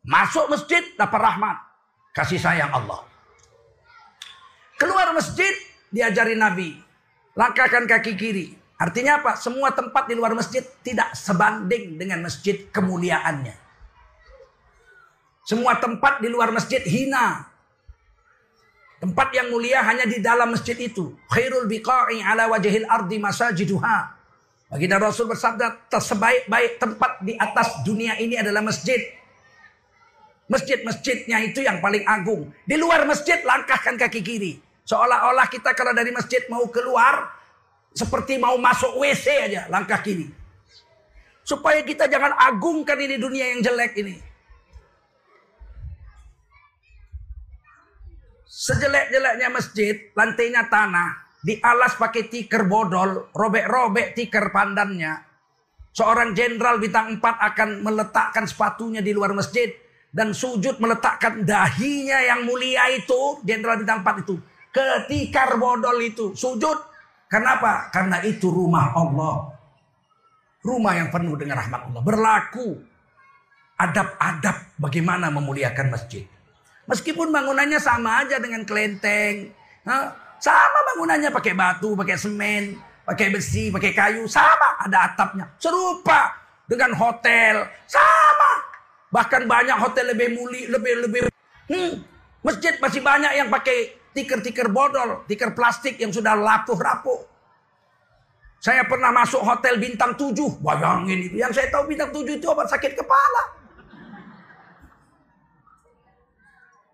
Masuk 0.00 0.48
masjid 0.48 0.80
dapat 0.96 1.20
rahmat. 1.20 1.60
Kasih 2.16 2.40
sayang 2.40 2.72
Allah. 2.72 3.04
Keluar 4.80 5.12
masjid 5.12 5.52
diajari 5.92 6.32
Nabi. 6.40 6.85
Langkahkan 7.36 7.84
kaki 7.84 8.16
kiri. 8.16 8.46
Artinya 8.80 9.20
apa? 9.20 9.36
Semua 9.36 9.72
tempat 9.72 10.08
di 10.08 10.16
luar 10.16 10.32
masjid 10.32 10.64
tidak 10.80 11.12
sebanding 11.12 12.00
dengan 12.00 12.24
masjid 12.24 12.64
kemuliaannya. 12.72 13.56
Semua 15.44 15.78
tempat 15.78 16.24
di 16.24 16.28
luar 16.32 16.50
masjid 16.50 16.80
hina. 16.82 17.44
Tempat 18.96 19.28
yang 19.36 19.52
mulia 19.52 19.84
hanya 19.84 20.08
di 20.08 20.18
dalam 20.18 20.56
masjid 20.56 20.74
itu. 20.80 21.12
Khairul 21.28 21.68
biqa'i 21.68 22.24
ala 22.24 22.48
wajhil 22.48 22.88
ardi 22.88 23.20
masajiduha. 23.20 23.98
Baginda 24.66 24.98
Rasul 24.98 25.30
bersabda, 25.30 25.86
tersebaik-baik 25.86 26.82
tempat 26.82 27.22
di 27.22 27.38
atas 27.38 27.86
dunia 27.86 28.18
ini 28.18 28.34
adalah 28.40 28.66
masjid. 28.66 28.98
Masjid-masjidnya 30.50 31.38
itu 31.46 31.62
yang 31.62 31.78
paling 31.78 32.02
agung. 32.02 32.50
Di 32.66 32.74
luar 32.74 33.06
masjid 33.06 33.38
langkahkan 33.46 33.94
kaki 33.94 34.20
kiri. 34.26 34.65
Seolah-olah 34.86 35.50
kita 35.50 35.74
kalau 35.74 35.90
dari 35.90 36.14
masjid 36.14 36.46
mau 36.46 36.62
keluar, 36.70 37.26
seperti 37.90 38.38
mau 38.38 38.54
masuk 38.54 39.02
WC 39.02 39.50
aja 39.50 39.62
langkah 39.66 39.98
kiri. 39.98 40.30
Supaya 41.42 41.82
kita 41.82 42.06
jangan 42.06 42.38
agungkan 42.38 42.94
ini 43.02 43.18
dunia 43.18 43.50
yang 43.50 43.66
jelek 43.66 43.98
ini. 43.98 44.14
Sejelek-jeleknya 48.46 49.48
masjid, 49.52 50.10
lantainya 50.14 50.70
tanah, 50.70 51.18
dialas 51.42 51.98
pakai 51.98 52.30
tikar 52.30 52.64
bodol, 52.64 53.30
robek-robek 53.34 54.14
tikar 54.14 54.54
pandannya. 54.54 55.22
Seorang 55.92 56.32
jenderal 56.32 56.78
bintang 56.78 57.18
4 57.18 57.20
akan 57.20 57.68
meletakkan 57.82 58.44
sepatunya 58.46 59.02
di 59.02 59.12
luar 59.12 59.34
masjid 59.34 59.70
dan 60.14 60.32
sujud 60.32 60.78
meletakkan 60.80 61.44
dahinya 61.44 62.22
yang 62.22 62.48
mulia 62.48 62.88
itu, 62.92 63.40
jenderal 63.44 63.80
bintang 63.80 64.00
4 64.00 64.24
itu, 64.24 64.36
ke 64.76 65.08
tikar 65.08 65.56
bodol 65.56 65.96
itu, 66.04 66.36
sujud. 66.36 66.76
Kenapa? 67.32 67.88
Karena 67.88 68.20
itu 68.20 68.52
rumah 68.52 68.92
Allah. 68.92 69.56
Rumah 70.60 70.92
yang 71.00 71.08
penuh 71.08 71.32
dengan 71.40 71.64
rahmat 71.64 71.88
Allah. 71.88 72.02
Berlaku 72.04 72.76
adab-adab 73.80 74.76
bagaimana 74.76 75.32
memuliakan 75.32 75.96
masjid. 75.96 76.28
Meskipun 76.86 77.32
bangunannya 77.32 77.80
sama 77.80 78.20
aja 78.22 78.36
dengan 78.36 78.68
kelenteng. 78.68 79.50
Sama 80.38 80.78
bangunannya 80.92 81.32
pakai 81.32 81.56
batu, 81.56 81.96
pakai 81.96 82.20
semen, 82.20 82.76
pakai 83.02 83.32
besi, 83.32 83.72
pakai 83.72 83.96
kayu. 83.96 84.28
Sama 84.28 84.76
ada 84.84 85.10
atapnya. 85.10 85.48
Serupa 85.56 86.36
dengan 86.68 86.92
hotel. 86.94 87.64
Sama. 87.88 88.52
Bahkan 89.10 89.48
banyak 89.48 89.76
hotel 89.80 90.12
lebih 90.12 90.36
muli, 90.36 90.68
lebih 90.68 90.94
lebih. 91.08 91.20
Hmm, 91.66 92.06
masjid 92.46 92.78
masih 92.78 93.02
banyak 93.02 93.32
yang 93.34 93.48
pakai 93.50 94.05
tikar-tikar 94.16 94.72
bodol, 94.72 95.28
tikar 95.28 95.52
plastik 95.52 96.00
yang 96.00 96.08
sudah 96.08 96.32
lapuh-rapuh. 96.32 97.36
Saya 98.56 98.88
pernah 98.88 99.12
masuk 99.12 99.44
hotel 99.44 99.76
bintang 99.76 100.16
7. 100.16 100.32
Bayangin 100.64 101.28
itu. 101.28 101.36
Yang 101.36 101.60
saya 101.60 101.68
tahu 101.68 101.92
bintang 101.92 102.08
7 102.10 102.40
itu 102.40 102.46
obat 102.48 102.66
sakit 102.72 102.96
kepala. 102.96 103.42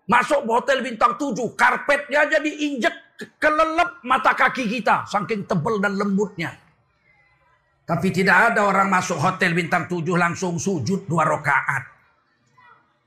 Masuk 0.03 0.43
hotel 0.43 0.83
bintang 0.83 1.15
7, 1.15 1.33
karpetnya 1.55 2.27
aja 2.27 2.37
diinjek 2.43 2.93
kelelep 3.39 4.03
mata 4.03 4.35
kaki 4.35 4.67
kita. 4.67 5.07
Saking 5.07 5.47
tebel 5.47 5.79
dan 5.79 5.95
lembutnya. 5.95 6.51
Tapi 7.83 8.11
tidak 8.11 8.53
ada 8.53 8.67
orang 8.67 8.91
masuk 8.91 9.17
hotel 9.17 9.55
bintang 9.55 9.87
7 9.87 10.03
langsung 10.19 10.59
sujud 10.59 11.07
dua 11.07 11.25
rakaat. 11.25 11.83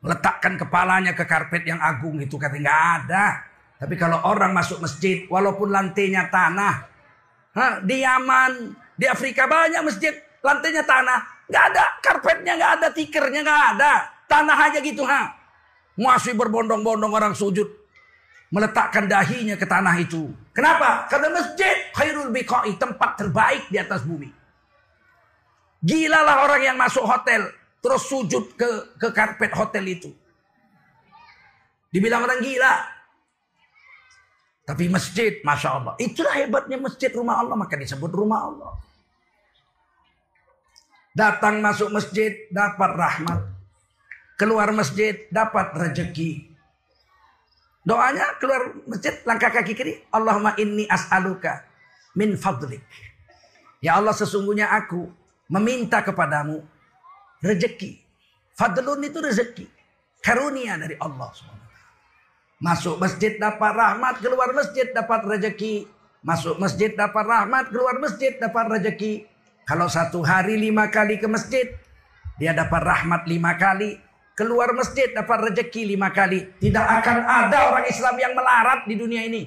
Letakkan 0.05 0.59
kepalanya 0.59 1.15
ke 1.15 1.25
karpet 1.25 1.65
yang 1.65 1.81
agung 1.81 2.19
itu 2.19 2.35
kata 2.35 2.57
nggak 2.59 2.83
ada. 3.05 3.46
Tapi 3.77 3.95
kalau 4.01 4.25
orang 4.25 4.57
masuk 4.57 4.81
masjid, 4.81 5.29
walaupun 5.29 5.69
lantainya 5.69 6.33
tanah, 6.33 6.75
ha, 7.53 7.67
di 7.85 8.01
Yaman, 8.01 8.73
di 8.97 9.05
Afrika 9.05 9.45
banyak 9.45 9.85
masjid, 9.85 10.17
lantainya 10.41 10.81
tanah, 10.81 11.45
nggak 11.45 11.65
ada 11.73 11.85
karpetnya, 12.01 12.53
nggak 12.57 12.73
ada 12.81 12.89
tikernya, 12.89 13.41
nggak 13.45 13.63
ada, 13.77 13.93
tanah 14.25 14.57
aja 14.71 14.79
gitu 14.81 15.05
ha. 15.05 15.37
Masih 15.97 16.37
berbondong-bondong 16.37 17.13
orang 17.13 17.33
sujud. 17.33 17.69
Meletakkan 18.53 19.11
dahinya 19.11 19.59
ke 19.59 19.67
tanah 19.67 19.97
itu. 19.99 20.29
Kenapa? 20.55 21.09
Karena 21.11 21.35
masjid 21.35 21.91
khairul 21.97 22.31
biqa'i. 22.31 22.77
Tempat 22.79 23.19
terbaik 23.19 23.67
di 23.73 23.81
atas 23.81 24.05
bumi. 24.05 24.29
Gilalah 25.83 26.45
orang 26.47 26.63
yang 26.63 26.77
masuk 26.79 27.03
hotel. 27.03 27.49
Terus 27.81 28.03
sujud 28.07 28.55
ke, 28.55 28.95
ke 29.01 29.09
karpet 29.11 29.51
hotel 29.57 29.85
itu. 29.89 30.13
Dibilang 31.91 32.29
orang 32.29 32.45
gila. 32.45 32.96
Tapi 34.67 34.91
masjid, 34.91 35.39
Masya 35.47 35.69
Allah. 35.71 35.95
Itulah 36.03 36.35
hebatnya 36.35 36.77
masjid 36.77 37.15
rumah 37.15 37.39
Allah. 37.39 37.55
Maka 37.55 37.79
disebut 37.79 38.11
rumah 38.11 38.51
Allah. 38.51 38.71
Datang 41.15 41.63
masuk 41.63 41.95
masjid, 41.95 42.35
dapat 42.51 42.91
rahmat 42.93 43.57
keluar 44.37 44.69
masjid 44.71 45.27
dapat 45.33 45.73
rezeki. 45.73 46.53
Doanya 47.83 48.37
keluar 48.39 48.77
masjid 48.85 49.17
langkah 49.25 49.51
kaki 49.51 49.73
kiri. 49.73 49.93
Allahumma 50.13 50.55
inni 50.61 50.85
as'aluka 50.87 51.65
min 52.15 52.37
fadlik. 52.37 52.85
Ya 53.81 53.97
Allah 53.97 54.13
sesungguhnya 54.13 54.71
aku 54.71 55.09
meminta 55.49 56.05
kepadamu 56.05 56.63
rezeki. 57.41 57.99
Fadlun 58.57 59.05
itu 59.05 59.19
rezeki. 59.21 59.67
Karunia 60.21 60.77
dari 60.77 60.97
Allah 61.01 61.31
Masuk 62.57 62.97
masjid 62.97 63.37
dapat 63.37 63.73
rahmat, 63.77 64.25
keluar 64.25 64.57
masjid 64.57 64.89
dapat 64.89 65.21
rezeki. 65.29 65.85
Masuk 66.25 66.57
masjid 66.57 66.89
dapat 66.97 67.25
rahmat, 67.29 67.69
keluar 67.69 68.01
masjid 68.01 68.33
dapat 68.41 68.65
rezeki. 68.81 69.29
Kalau 69.69 69.91
satu 69.93 70.25
hari 70.25 70.57
lima 70.57 70.89
kali 70.89 71.21
ke 71.21 71.29
masjid, 71.29 71.69
dia 72.41 72.57
dapat 72.57 72.81
rahmat 72.81 73.29
lima 73.29 73.61
kali, 73.61 74.01
keluar 74.33 74.73
masjid 74.73 75.13
dapat 75.13 75.53
rezeki 75.53 75.97
lima 75.97 76.09
kali. 76.13 76.49
Tidak 76.57 76.87
akan 76.87 77.17
ada 77.25 77.59
orang 77.73 77.87
Islam 77.89 78.15
yang 78.17 78.33
melarat 78.33 78.81
di 78.89 78.95
dunia 78.95 79.23
ini. 79.25 79.43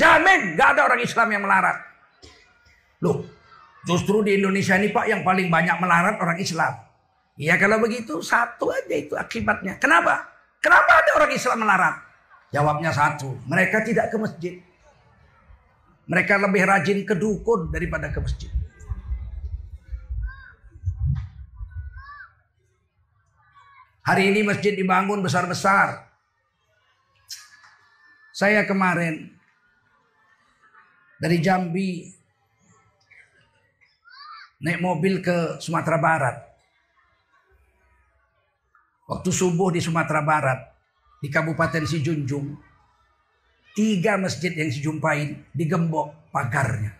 Jamin 0.00 0.58
gak 0.58 0.76
ada 0.76 0.88
orang 0.88 1.00
Islam 1.04 1.28
yang 1.30 1.42
melarat. 1.44 1.78
Loh, 3.04 3.22
justru 3.84 4.24
di 4.24 4.40
Indonesia 4.40 4.74
ini 4.74 4.88
Pak 4.90 5.04
yang 5.04 5.22
paling 5.22 5.52
banyak 5.52 5.76
melarat 5.78 6.16
orang 6.18 6.40
Islam. 6.40 6.74
Ya 7.36 7.56
kalau 7.56 7.80
begitu 7.80 8.20
satu 8.24 8.72
aja 8.72 8.96
itu 8.96 9.14
akibatnya. 9.16 9.76
Kenapa? 9.76 10.31
Kenapa 10.62 11.02
ada 11.02 11.10
orang 11.18 11.32
Islam 11.34 11.66
melarat? 11.66 11.96
Jawabnya 12.54 12.94
satu, 12.94 13.34
mereka 13.50 13.82
tidak 13.82 14.14
ke 14.14 14.16
masjid. 14.20 14.54
Mereka 16.06 16.38
lebih 16.38 16.62
rajin 16.62 17.02
ke 17.02 17.18
dukun 17.18 17.74
daripada 17.74 18.14
ke 18.14 18.22
masjid. 18.22 18.52
Hari 24.02 24.34
ini 24.34 24.46
masjid 24.46 24.74
dibangun 24.74 25.22
besar-besar. 25.22 26.10
Saya 28.30 28.62
kemarin 28.66 29.30
dari 31.18 31.38
Jambi 31.38 32.10
naik 34.62 34.78
mobil 34.78 35.18
ke 35.22 35.58
Sumatera 35.58 35.98
Barat. 35.98 36.51
Waktu 39.12 39.28
subuh 39.28 39.68
di 39.68 39.84
Sumatera 39.84 40.24
Barat, 40.24 40.72
di 41.20 41.28
Kabupaten 41.28 41.84
Sijunjung, 41.84 42.56
tiga 43.76 44.16
masjid 44.16 44.56
yang 44.56 44.72
dijumpain 44.72 45.44
digembok 45.52 46.32
pagarnya. 46.32 46.96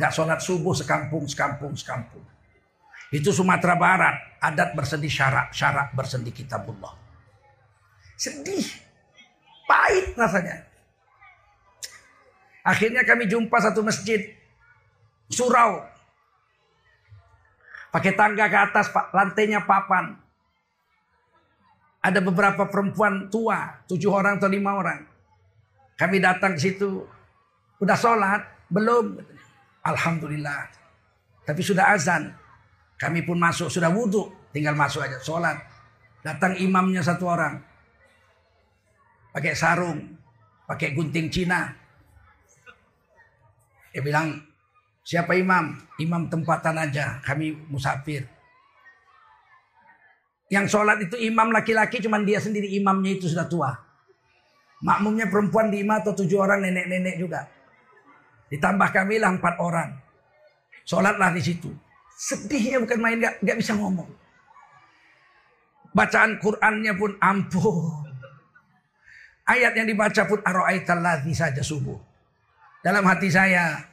Nggak 0.00 0.12
sholat 0.16 0.40
subuh 0.40 0.72
sekampung, 0.72 1.28
sekampung, 1.28 1.76
sekampung. 1.76 2.24
Itu 3.12 3.28
Sumatera 3.28 3.76
Barat. 3.76 4.16
Adat 4.40 4.72
bersendi 4.72 5.12
syarak, 5.12 5.52
syarak 5.52 5.92
bersendi 5.92 6.32
kitabullah. 6.32 6.96
Sedih. 8.16 8.64
Pahit 9.68 10.16
rasanya. 10.16 10.64
Akhirnya 12.64 13.04
kami 13.04 13.28
jumpa 13.28 13.60
satu 13.60 13.84
masjid. 13.84 14.32
Surau. 15.28 15.84
Pakai 17.92 18.16
tangga 18.16 18.48
ke 18.48 18.58
atas, 18.64 18.88
lantainya 19.12 19.68
papan. 19.68 20.29
Ada 22.10 22.18
beberapa 22.18 22.66
perempuan 22.66 23.30
tua, 23.30 23.86
tujuh 23.86 24.10
orang 24.10 24.42
atau 24.42 24.50
lima 24.50 24.74
orang. 24.74 25.06
Kami 25.94 26.18
datang 26.18 26.58
ke 26.58 26.60
situ, 26.66 27.06
udah 27.78 27.94
sholat, 27.94 28.66
belum. 28.66 29.14
Alhamdulillah. 29.86 30.66
Tapi 31.46 31.62
sudah 31.62 31.94
azan. 31.94 32.34
Kami 32.98 33.22
pun 33.22 33.38
masuk, 33.38 33.70
sudah 33.70 33.94
wudhu. 33.94 34.26
Tinggal 34.50 34.74
masuk 34.74 35.06
aja, 35.06 35.22
sholat. 35.22 35.54
Datang 36.26 36.58
imamnya 36.58 36.98
satu 36.98 37.30
orang. 37.30 37.62
Pakai 39.30 39.54
sarung, 39.54 40.18
pakai 40.66 40.90
gunting 40.90 41.30
Cina. 41.30 41.70
Dia 43.94 44.02
bilang, 44.02 44.34
siapa 45.06 45.38
imam? 45.38 45.78
Imam 46.02 46.26
tempatan 46.26 46.74
aja, 46.74 47.22
kami 47.22 47.54
musafir. 47.70 48.26
Yang 50.50 50.66
sholat 50.74 50.98
itu 50.98 51.14
imam 51.14 51.54
laki-laki 51.54 52.02
cuman 52.02 52.26
dia 52.26 52.42
sendiri 52.42 52.66
imamnya 52.74 53.14
itu 53.14 53.30
sudah 53.30 53.46
tua. 53.46 53.70
Makmumnya 54.82 55.30
perempuan 55.30 55.70
lima 55.70 56.02
atau 56.02 56.10
tujuh 56.10 56.42
orang 56.42 56.66
nenek-nenek 56.66 57.16
juga. 57.22 57.46
Ditambah 58.50 58.90
kami 58.90 59.22
lah 59.22 59.30
empat 59.38 59.62
orang. 59.62 59.94
Sholatlah 60.82 61.30
di 61.30 61.42
situ. 61.44 61.70
Sedihnya 62.18 62.82
bukan 62.82 62.98
main 62.98 63.22
gak, 63.22 63.38
gak 63.46 63.56
bisa 63.62 63.78
ngomong. 63.78 64.10
Bacaan 65.94 66.42
Qurannya 66.42 66.98
pun 66.98 67.14
ampuh. 67.22 68.02
Ayat 69.46 69.78
yang 69.78 69.86
dibaca 69.86 70.22
pun 70.26 70.42
aro'aitalladhi 70.42 71.30
saja 71.30 71.62
subuh. 71.62 71.98
Dalam 72.82 73.06
hati 73.06 73.30
saya, 73.30 73.86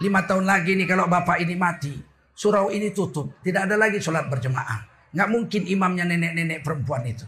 lima 0.00 0.28
tahun 0.28 0.44
lagi 0.44 0.76
nih 0.76 0.88
kalau 0.88 1.08
bapak 1.08 1.40
ini 1.40 1.56
mati, 1.56 1.92
surau 2.36 2.68
ini 2.68 2.92
tutup. 2.92 3.32
Tidak 3.40 3.64
ada 3.64 3.80
lagi 3.80 3.96
sholat 3.96 4.28
berjemaah. 4.28 4.95
Nggak 5.16 5.32
mungkin 5.32 5.62
imamnya 5.64 6.04
nenek-nenek 6.04 6.60
perempuan 6.60 7.08
itu. 7.08 7.24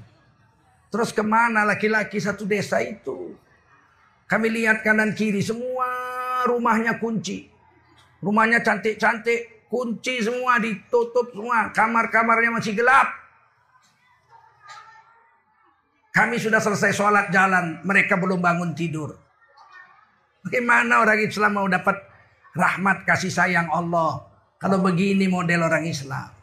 Terus 0.93 1.09
ke 1.09 1.25
mana 1.25 1.65
laki-laki 1.65 2.21
satu 2.21 2.45
desa 2.45 2.85
itu? 2.85 3.33
Kami 4.29 4.53
lihat 4.53 4.85
kanan 4.85 5.17
kiri 5.17 5.41
semua 5.41 5.89
rumahnya 6.45 7.01
kunci. 7.01 7.49
Rumahnya 8.21 8.61
cantik-cantik, 8.61 9.69
kunci 9.73 10.21
semua 10.21 10.61
ditutup 10.61 11.33
semua. 11.33 11.73
Kamar-kamarnya 11.73 12.61
masih 12.61 12.77
gelap. 12.77 13.09
Kami 16.13 16.37
sudah 16.37 16.61
selesai 16.61 16.93
sholat 16.93 17.33
jalan, 17.33 17.81
mereka 17.89 18.21
belum 18.21 18.43
bangun 18.43 18.77
tidur. 18.77 19.17
Bagaimana 20.45 21.01
orang 21.01 21.25
Islam 21.25 21.57
mau 21.57 21.69
dapat 21.71 21.97
rahmat 22.53 23.09
kasih 23.09 23.33
sayang 23.33 23.73
Allah 23.73 24.29
kalau 24.61 24.83
begini 24.85 25.25
model 25.25 25.65
orang 25.65 25.89
Islam? 25.89 26.38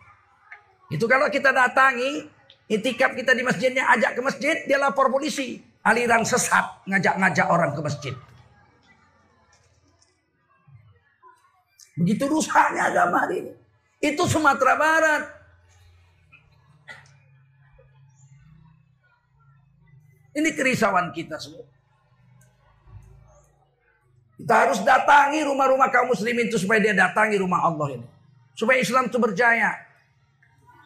Itu 0.93 1.09
kalau 1.09 1.29
kita 1.33 1.49
datangi, 1.49 2.29
itikaf 2.69 3.17
kita 3.17 3.33
di 3.33 3.41
masjidnya, 3.41 3.89
ajak 3.97 4.17
ke 4.17 4.21
masjid, 4.21 4.55
dia 4.69 4.77
lapor 4.77 5.09
polisi. 5.09 5.61
Aliran 5.85 6.25
sesat, 6.25 6.85
ngajak-ngajak 6.89 7.47
orang 7.49 7.71
ke 7.73 7.81
masjid. 7.81 8.15
Begitu 11.95 12.27
rusaknya 12.27 12.91
agama 12.91 13.23
hari 13.23 13.45
ini. 13.45 13.53
Itu 14.01 14.27
Sumatera 14.27 14.75
Barat. 14.75 15.23
Ini 20.35 20.51
kerisauan 20.51 21.15
kita 21.15 21.39
semua. 21.39 21.63
Kita 24.35 24.53
harus 24.67 24.83
datangi 24.83 25.47
rumah-rumah 25.47 25.87
kaum 25.87 26.11
muslimin 26.11 26.51
itu 26.51 26.59
supaya 26.59 26.83
dia 26.83 26.91
datangi 26.91 27.39
rumah 27.39 27.63
Allah 27.63 27.95
ini. 27.95 28.07
Supaya 28.51 28.83
Islam 28.83 29.07
itu 29.07 29.15
berjaya. 29.15 29.84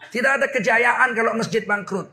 Tidak 0.07 0.31
ada 0.39 0.47
kejayaan 0.47 1.12
kalau 1.12 1.35
masjid 1.35 1.67
bangkrut. 1.67 2.07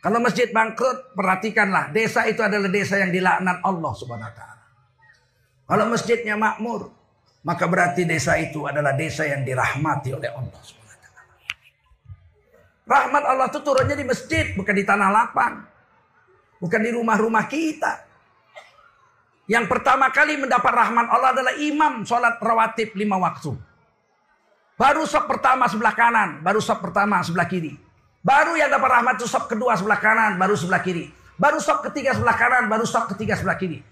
Kalau 0.00 0.18
masjid 0.18 0.48
bangkrut, 0.50 1.14
perhatikanlah. 1.14 1.94
Desa 1.94 2.26
itu 2.26 2.40
adalah 2.42 2.66
desa 2.72 2.98
yang 2.98 3.12
dilaknat 3.14 3.60
Allah 3.62 3.92
subhanahu 3.92 4.26
wa 4.26 4.34
ta'ala. 4.34 4.64
Kalau 5.70 5.84
masjidnya 5.86 6.34
makmur, 6.34 6.90
maka 7.46 7.64
berarti 7.70 8.08
desa 8.08 8.34
itu 8.40 8.64
adalah 8.64 8.96
desa 8.96 9.28
yang 9.28 9.44
dirahmati 9.44 10.10
oleh 10.16 10.32
Allah 10.32 10.60
subhanahu 10.64 10.96
wa 10.96 11.00
ta'ala. 11.04 11.22
Rahmat 12.88 13.22
Allah 13.28 13.46
itu 13.52 13.60
turunnya 13.60 13.96
di 13.96 14.06
masjid, 14.08 14.56
bukan 14.56 14.74
di 14.74 14.84
tanah 14.88 15.08
lapang. 15.12 15.54
Bukan 16.60 16.80
di 16.80 16.90
rumah-rumah 16.92 17.44
kita. 17.48 18.10
Yang 19.48 19.66
pertama 19.66 20.12
kali 20.12 20.36
mendapat 20.40 20.70
rahmat 20.70 21.06
Allah 21.12 21.34
adalah 21.34 21.54
imam 21.60 22.04
sholat 22.08 22.40
rawatib 22.40 22.96
lima 22.96 23.20
waktu. 23.20 23.69
Baru 24.80 25.04
sop 25.04 25.28
pertama 25.28 25.68
sebelah 25.68 25.92
kanan, 25.92 26.40
baru 26.40 26.56
sop 26.56 26.80
pertama 26.80 27.20
sebelah 27.20 27.44
kiri. 27.44 27.76
Baru 28.24 28.56
yang 28.56 28.72
dapat 28.72 28.88
rahmat 28.88 29.20
itu 29.20 29.28
sop 29.28 29.44
kedua 29.44 29.76
sebelah 29.76 30.00
kanan, 30.00 30.40
baru 30.40 30.56
sebelah 30.56 30.80
kiri. 30.80 31.12
Baru 31.36 31.60
sop 31.60 31.84
ketiga 31.84 32.16
sebelah 32.16 32.32
kanan, 32.32 32.64
baru 32.64 32.88
sop 32.88 33.12
ketiga 33.12 33.36
sebelah 33.36 33.60
kiri. 33.60 33.84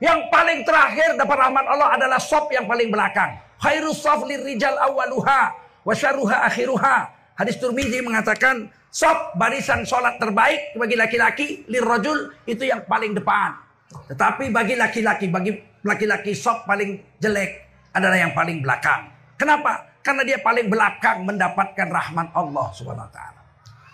Yang 0.00 0.32
paling 0.32 0.64
terakhir 0.64 1.20
dapat 1.20 1.36
rahmat 1.44 1.64
Allah 1.68 1.88
adalah 1.92 2.16
sop 2.16 2.48
yang 2.56 2.64
paling 2.64 2.88
belakang. 2.88 3.36
Khairus 3.60 4.00
sop 4.00 4.24
rijal 4.24 4.80
awaluha 4.80 5.52
wa 5.84 5.92
syarruha 5.92 6.48
akhiruha. 6.48 6.96
Hadis 7.36 7.60
Turmizi 7.60 8.00
mengatakan 8.00 8.72
sop 8.88 9.36
barisan 9.36 9.84
sholat 9.84 10.16
terbaik 10.16 10.72
bagi 10.72 10.96
laki-laki 10.96 11.46
lirrajul 11.68 12.32
itu 12.48 12.64
yang 12.64 12.80
paling 12.88 13.12
depan. 13.12 13.60
Tetapi 14.08 14.48
bagi 14.48 14.72
laki-laki, 14.80 15.28
bagi 15.28 15.52
laki-laki 15.84 16.32
sop 16.32 16.64
paling 16.64 16.96
jelek 17.20 17.60
adalah 17.92 18.16
yang 18.16 18.32
paling 18.32 18.64
belakang. 18.64 19.12
Kenapa? 19.36 19.89
Karena 20.00 20.24
dia 20.24 20.40
paling 20.40 20.72
belakang 20.72 21.28
mendapatkan 21.28 21.88
rahmat 21.88 22.32
Allah 22.32 22.66
Subhanahu 22.72 23.04
wa 23.04 23.12
taala. 23.12 23.40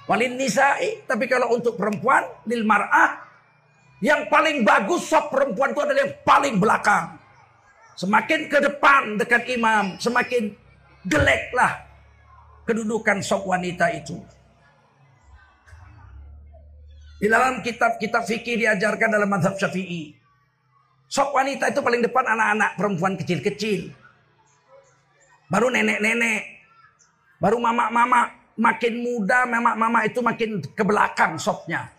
Walin 0.07 0.39
nisa'i, 0.39 1.03
tapi 1.03 1.27
kalau 1.27 1.51
untuk 1.51 1.75
perempuan 1.75 2.23
lil 2.47 2.63
mar'ah 2.63 3.27
yang 3.99 4.31
paling 4.31 4.63
bagus 4.63 5.11
sop 5.11 5.35
perempuan 5.35 5.75
itu 5.75 5.83
adalah 5.83 6.01
yang 6.07 6.15
paling 6.23 6.55
belakang. 6.63 7.19
Semakin 7.99 8.47
ke 8.47 8.59
depan 8.63 9.19
dekat 9.19 9.51
imam, 9.51 9.99
semakin 9.99 10.55
jeleklah 11.03 11.83
kedudukan 12.63 13.19
sop 13.19 13.43
wanita 13.49 13.91
itu. 13.91 14.15
Di 17.17 17.27
dalam 17.33 17.65
kitab-kitab 17.65 18.29
fikih 18.29 18.61
diajarkan 18.61 19.09
dalam 19.09 19.27
madhab 19.27 19.57
syafi'i. 19.57 20.13
Sop 21.09 21.33
wanita 21.33 21.73
itu 21.73 21.81
paling 21.81 22.05
depan 22.05 22.29
anak-anak 22.29 22.71
perempuan 22.77 23.15
kecil-kecil. 23.17 23.91
Baru 25.47 25.71
nenek-nenek. 25.71 26.43
Baru 27.39 27.61
mama-mama 27.61 28.33
makin 28.57 28.95
muda, 29.05 29.45
mama-mama 29.45 30.03
itu 30.09 30.25
makin 30.25 30.65
ke 30.65 30.83
belakang 30.83 31.37
sopnya. 31.37 31.93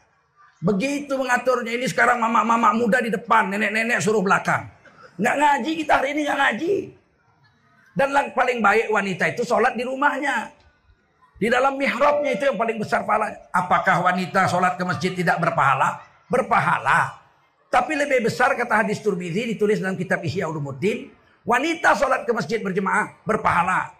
Begitu 0.57 1.13
mengaturnya 1.13 1.77
ini 1.77 1.85
sekarang 1.85 2.17
mama-mama 2.17 2.73
muda 2.73 2.97
di 2.97 3.13
depan, 3.13 3.53
nenek-nenek 3.53 4.01
suruh 4.01 4.25
belakang. 4.25 4.65
Nggak 5.21 5.35
ngaji 5.37 5.71
kita 5.85 5.93
hari 6.01 6.07
ini 6.17 6.21
nggak 6.25 6.39
ngaji. 6.41 6.73
Dan 7.97 8.13
yang 8.13 8.29
paling 8.33 8.61
baik 8.61 8.93
wanita 8.93 9.25
itu 9.33 9.41
sholat 9.41 9.73
di 9.73 9.81
rumahnya. 9.81 10.53
Di 11.37 11.49
dalam 11.49 11.77
mihrabnya 11.77 12.33
itu 12.33 12.49
yang 12.49 12.57
paling 12.57 12.77
besar 12.77 13.05
pahala. 13.05 13.33
Apakah 13.53 14.05
wanita 14.05 14.49
sholat 14.49 14.77
ke 14.77 14.83
masjid 14.85 15.13
tidak 15.13 15.37
berpahala? 15.41 16.01
Berpahala. 16.29 17.17
Tapi 17.69 17.93
lebih 17.93 18.29
besar 18.29 18.53
kata 18.57 18.85
hadis 18.85 19.01
Turmizi 19.01 19.49
ditulis 19.53 19.81
dalam 19.81 19.97
kitab 19.97 20.21
Ihya 20.21 20.49
Ulumuddin. 20.49 21.13
Wanita 21.47 21.95
sholat 21.95 22.27
ke 22.27 22.35
masjid 22.35 22.59
berjemaah 22.59 23.23
berpahala. 23.23 23.95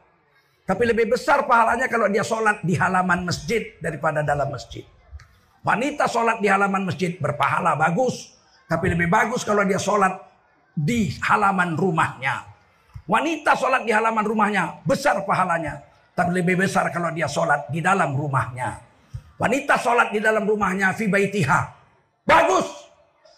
Tapi 0.68 0.84
lebih 0.84 1.16
besar 1.16 1.48
pahalanya 1.48 1.88
kalau 1.88 2.12
dia 2.12 2.20
sholat 2.20 2.60
di 2.60 2.76
halaman 2.76 3.24
masjid 3.24 3.72
daripada 3.80 4.20
dalam 4.20 4.52
masjid. 4.52 4.84
Wanita 5.64 6.12
sholat 6.12 6.44
di 6.44 6.52
halaman 6.52 6.84
masjid 6.84 7.16
berpahala 7.16 7.80
bagus. 7.80 8.36
Tapi 8.68 8.92
lebih 8.92 9.08
bagus 9.08 9.48
kalau 9.48 9.64
dia 9.64 9.80
sholat 9.80 10.20
di 10.76 11.16
halaman 11.24 11.80
rumahnya. 11.80 12.44
Wanita 13.08 13.56
sholat 13.56 13.88
di 13.88 13.96
halaman 13.96 14.28
rumahnya 14.28 14.84
besar 14.84 15.24
pahalanya. 15.24 15.88
Tapi 16.20 16.44
lebih 16.44 16.68
besar 16.68 16.92
kalau 16.92 17.16
dia 17.16 17.32
sholat 17.32 17.72
di 17.72 17.80
dalam 17.80 18.12
rumahnya. 18.12 18.76
Wanita 19.40 19.80
sholat 19.80 20.12
di 20.12 20.20
dalam 20.20 20.44
rumahnya 20.44 20.92
fi 20.92 21.08
baitiha. 21.08 21.62
Bagus. 22.28 22.68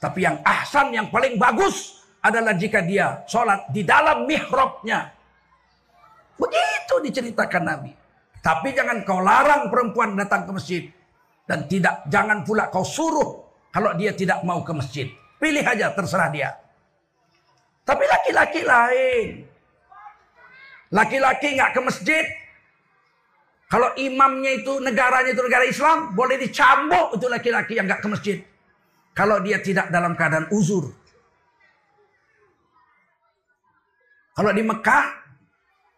Tapi 0.02 0.26
yang 0.26 0.42
ahsan 0.42 0.98
yang 0.98 1.14
paling 1.14 1.38
bagus 1.38 1.99
adalah 2.20 2.54
jika 2.56 2.84
dia 2.84 3.24
sholat 3.28 3.72
di 3.72 3.84
dalam 3.88 4.28
mihrabnya. 4.28 5.12
Begitu 6.40 6.96
diceritakan 7.04 7.64
Nabi. 7.64 7.92
Tapi 8.40 8.72
jangan 8.72 9.04
kau 9.04 9.20
larang 9.20 9.68
perempuan 9.68 10.16
datang 10.16 10.48
ke 10.48 10.52
masjid. 10.56 10.84
Dan 11.44 11.66
tidak 11.66 12.06
jangan 12.08 12.46
pula 12.46 12.70
kau 12.70 12.86
suruh 12.86 13.44
kalau 13.74 13.92
dia 13.98 14.16
tidak 14.16 14.44
mau 14.48 14.64
ke 14.64 14.72
masjid. 14.72 15.08
Pilih 15.40 15.64
aja 15.64 15.92
terserah 15.96 16.30
dia. 16.32 16.50
Tapi 17.84 18.04
laki-laki 18.06 18.62
lain. 18.64 19.30
Laki-laki 20.94 21.58
nggak 21.58 21.72
ke 21.74 21.82
masjid. 21.82 22.26
Kalau 23.70 23.94
imamnya 24.02 24.58
itu 24.58 24.82
negaranya 24.82 25.30
itu 25.30 25.42
negara 25.46 25.66
Islam, 25.66 26.18
boleh 26.18 26.42
dicambuk 26.42 27.22
itu 27.22 27.26
laki-laki 27.30 27.78
yang 27.78 27.86
nggak 27.86 28.02
ke 28.02 28.08
masjid. 28.10 28.38
Kalau 29.14 29.38
dia 29.46 29.62
tidak 29.62 29.94
dalam 29.94 30.18
keadaan 30.18 30.50
uzur. 30.50 30.90
Kalau 34.40 34.56
di 34.56 34.64
Mekah, 34.64 35.06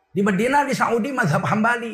di 0.10 0.26
Medina, 0.26 0.66
di 0.66 0.74
Saudi, 0.74 1.14
mazhab 1.14 1.46
Hambali. 1.46 1.94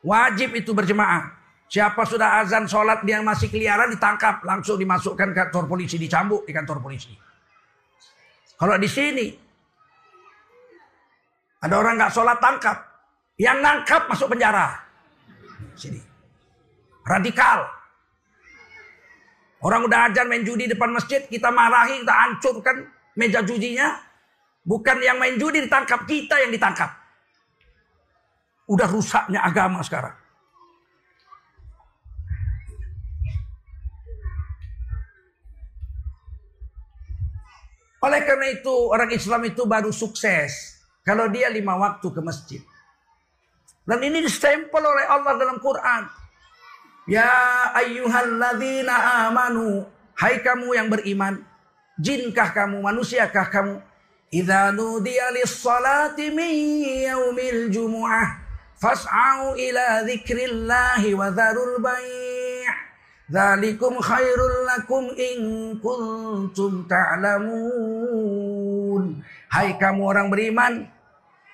Wajib 0.00 0.56
itu 0.56 0.72
berjemaah. 0.72 1.28
Siapa 1.68 2.08
sudah 2.08 2.40
azan 2.40 2.64
sholat 2.64 3.04
dia 3.04 3.20
masih 3.20 3.52
keliaran 3.52 3.92
ditangkap. 3.92 4.40
Langsung 4.48 4.80
dimasukkan 4.80 5.28
ke 5.28 5.36
kantor 5.36 5.68
polisi. 5.68 6.00
Dicambuk 6.00 6.48
di 6.48 6.56
kantor 6.56 6.80
polisi. 6.80 7.12
Kalau 8.56 8.80
di 8.80 8.88
sini. 8.88 9.28
Ada 11.60 11.74
orang 11.76 12.00
nggak 12.00 12.12
sholat 12.16 12.40
tangkap. 12.40 12.76
Yang 13.36 13.58
nangkap 13.60 14.08
masuk 14.08 14.32
penjara. 14.32 14.72
Sini. 15.76 16.00
Radikal. 17.04 17.68
Orang 19.60 19.84
udah 19.84 20.08
ajan 20.08 20.32
main 20.32 20.48
judi 20.48 20.64
depan 20.64 20.96
masjid. 20.96 21.28
Kita 21.28 21.52
marahi, 21.52 22.00
kita 22.00 22.14
hancurkan 22.16 22.88
meja 23.20 23.44
judinya. 23.44 24.11
Bukan 24.62 25.02
yang 25.02 25.18
main 25.18 25.34
judi 25.38 25.62
ditangkap. 25.66 26.06
Kita 26.06 26.38
yang 26.38 26.54
ditangkap. 26.54 26.90
Udah 28.70 28.86
rusaknya 28.86 29.42
agama 29.42 29.82
sekarang. 29.82 30.14
Oleh 38.02 38.20
karena 38.26 38.50
itu 38.50 38.74
orang 38.90 39.14
Islam 39.14 39.46
itu 39.46 39.62
baru 39.62 39.94
sukses 39.94 40.82
kalau 41.06 41.30
dia 41.30 41.46
lima 41.46 41.78
waktu 41.78 42.10
ke 42.10 42.18
masjid. 42.18 42.62
Dan 43.82 44.02
ini 44.02 44.22
distempel 44.22 44.82
oleh 44.82 45.06
Allah 45.06 45.38
dalam 45.38 45.58
Quran. 45.58 46.06
Ya 47.06 47.30
ayyuhalladzina 47.78 49.26
amanu. 49.26 49.86
Hai 50.14 50.38
kamu 50.38 50.68
yang 50.74 50.86
beriman. 50.90 51.42
Jinkah 51.98 52.54
kamu, 52.54 52.78
manusiakah 52.82 53.46
kamu? 53.50 53.91
Idza 54.32 54.72
nudiya 54.72 55.28
lis-salati 55.36 56.32
min 56.32 56.80
yaumil 57.04 57.68
jumu'ah 57.68 58.40
fas'au 58.80 59.52
ila 59.60 60.08
dzikrillahi 60.08 61.12
wa 61.12 61.28
dzarul 61.28 61.76
bai' 61.84 62.64
dzalikum 63.28 64.00
khairul 64.00 64.64
lakum 64.64 65.12
in 65.20 65.76
kuntum 65.84 66.88
ta'lamun. 66.88 67.44
Hai 69.52 69.76
kamu 69.76 70.00
orang 70.00 70.32
beriman 70.32 70.88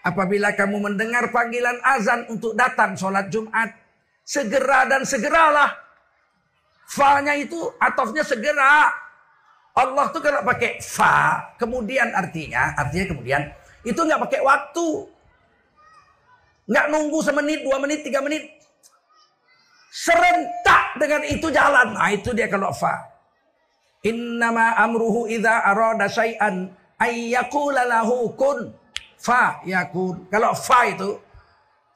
apabila 0.06 0.54
kamu 0.54 0.78
mendengar 0.78 1.34
panggilan 1.34 1.82
azan 1.82 2.30
untuk 2.30 2.54
datang 2.54 2.94
sholat 2.94 3.26
Jumat 3.26 3.74
segera 4.22 4.86
dan 4.86 5.02
segeralah. 5.02 5.74
Fa-nya 6.86 7.34
itu 7.34 7.58
atofnya 7.82 8.22
segera 8.22 9.07
Allah 9.78 10.10
tuh 10.10 10.18
kalau 10.18 10.42
pakai 10.42 10.82
fa 10.82 11.54
kemudian 11.54 12.10
artinya 12.10 12.74
artinya 12.74 13.14
kemudian 13.14 13.42
itu 13.86 13.94
nggak 13.94 14.18
pakai 14.26 14.42
waktu 14.42 15.06
Nggak 16.68 16.86
nunggu 16.92 17.18
semenit, 17.24 17.64
dua 17.64 17.80
menit, 17.80 18.04
tiga 18.04 18.20
menit. 18.20 18.44
Serentak 19.88 21.00
dengan 21.00 21.24
itu 21.24 21.48
jalan. 21.48 21.96
Nah 21.96 22.12
itu 22.12 22.36
dia 22.36 22.44
kalau 22.44 22.68
fa. 22.76 23.08
Innama 24.04 24.76
amruhu 24.76 25.26
idha 25.26 25.64
arada 25.64 26.06
syai'an 26.06 26.68
ayyakula 27.00 27.88
lahu 27.88 28.36
kun 28.36 28.68
fa 29.16 29.64
yakun. 29.64 30.28
Kalau 30.28 30.52
fa 30.52 30.92
itu 30.92 31.16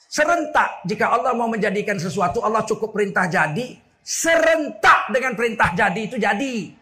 serentak 0.09 0.83
jika 0.89 1.13
Allah 1.13 1.37
mau 1.37 1.53
menjadikan 1.53 2.01
sesuatu 2.01 2.41
Allah 2.41 2.65
cukup 2.65 2.97
perintah 2.97 3.29
jadi 3.29 3.77
serentak 4.01 5.13
dengan 5.13 5.37
perintah 5.37 5.77
jadi 5.77 6.01
itu 6.01 6.17
jadi. 6.17 6.81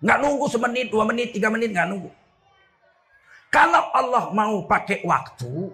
Nggak 0.00 0.18
nunggu 0.20 0.46
semenit, 0.48 0.88
dua 0.88 1.04
menit, 1.04 1.32
tiga 1.36 1.52
menit 1.52 1.70
nggak 1.72 1.88
nunggu. 1.88 2.10
Kalau 3.52 3.92
Allah 3.92 4.32
mau 4.32 4.64
pakai 4.64 5.04
waktu, 5.04 5.68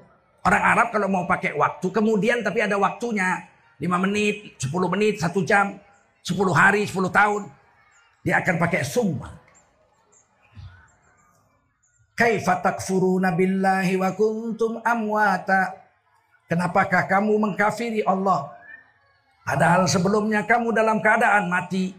Orang 0.46 0.62
Arab 0.62 0.94
kalau 0.94 1.10
mau 1.10 1.26
pakai 1.26 1.58
waktu, 1.58 1.90
kemudian 1.90 2.38
tapi 2.46 2.62
ada 2.62 2.78
waktunya. 2.78 3.50
5 3.82 3.98
menit, 3.98 4.54
10 4.62 4.86
menit, 4.88 5.18
1 5.18 5.42
jam, 5.42 5.74
10 6.22 6.54
hari, 6.54 6.86
10 6.86 7.10
tahun. 7.10 7.50
Dia 8.22 8.38
akan 8.38 8.54
pakai 8.62 8.86
summa. 8.86 9.34
Kaifa 12.14 12.62
takfuruna 12.62 13.34
billahi 13.34 13.98
wa 13.98 14.14
kuntum 14.14 14.78
amwata. 14.86 15.82
Kenapakah 16.46 17.10
kamu 17.10 17.36
mengkafiri 17.42 18.06
Allah? 18.06 18.54
Padahal 19.42 19.90
sebelumnya 19.90 20.46
kamu 20.46 20.70
dalam 20.72 21.02
keadaan 21.02 21.50
mati. 21.50 21.90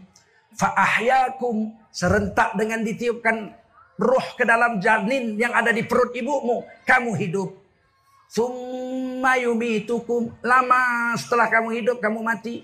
Fa'ahyakum 0.56 1.76
serentak 1.98 2.54
dengan 2.54 2.86
ditiupkan 2.86 3.50
ruh 3.98 4.26
ke 4.38 4.46
dalam 4.46 4.78
janin 4.78 5.34
yang 5.34 5.50
ada 5.50 5.74
di 5.74 5.82
perut 5.82 6.14
ibumu. 6.14 6.62
Kamu 6.86 7.18
hidup. 7.18 7.58
Summa 8.30 9.34
yumitukum. 9.42 10.30
Lama 10.46 11.10
setelah 11.18 11.50
kamu 11.50 11.82
hidup, 11.82 11.98
kamu 11.98 12.22
mati. 12.22 12.62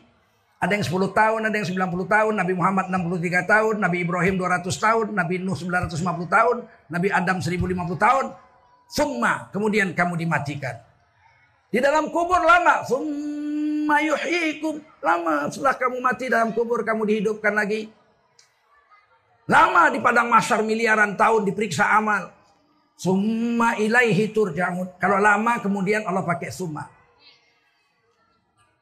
Ada 0.62 0.78
yang 0.78 0.86
10 0.86 1.10
tahun, 1.10 1.40
ada 1.50 1.56
yang 1.58 1.66
90 1.66 2.06
tahun. 2.06 2.32
Nabi 2.38 2.54
Muhammad 2.54 2.86
63 2.88 3.42
tahun. 3.42 3.74
Nabi 3.82 3.96
Ibrahim 4.06 4.38
200 4.38 4.70
tahun. 4.70 5.06
Nabi 5.10 5.34
Nuh 5.42 5.58
950 5.58 6.30
tahun. 6.30 6.56
Nabi 6.86 7.08
Adam 7.10 7.36
1050 7.42 7.98
tahun. 7.98 8.24
Summa. 8.86 9.50
Kemudian 9.50 9.90
kamu 9.98 10.14
dimatikan. 10.14 10.78
Di 11.74 11.82
dalam 11.82 12.08
kubur 12.14 12.38
lama. 12.38 12.86
Summa 12.86 13.98
yuhyikum. 13.98 14.78
Lama 15.02 15.50
setelah 15.50 15.74
kamu 15.74 15.98
mati 15.98 16.30
dalam 16.30 16.54
kubur, 16.54 16.80
kamu 16.86 17.02
dihidupkan 17.02 17.52
lagi. 17.52 17.90
Lama 19.44 19.92
di 19.92 20.00
padang 20.00 20.32
masar 20.32 20.64
miliaran 20.64 21.16
tahun 21.20 21.44
diperiksa 21.44 21.84
amal. 21.84 22.32
Summa 22.96 23.76
ilaihi 23.76 24.32
turja'un. 24.32 24.96
Kalau 24.96 25.20
lama 25.20 25.60
kemudian 25.60 26.06
Allah 26.08 26.24
pakai 26.24 26.48
summa. 26.48 26.88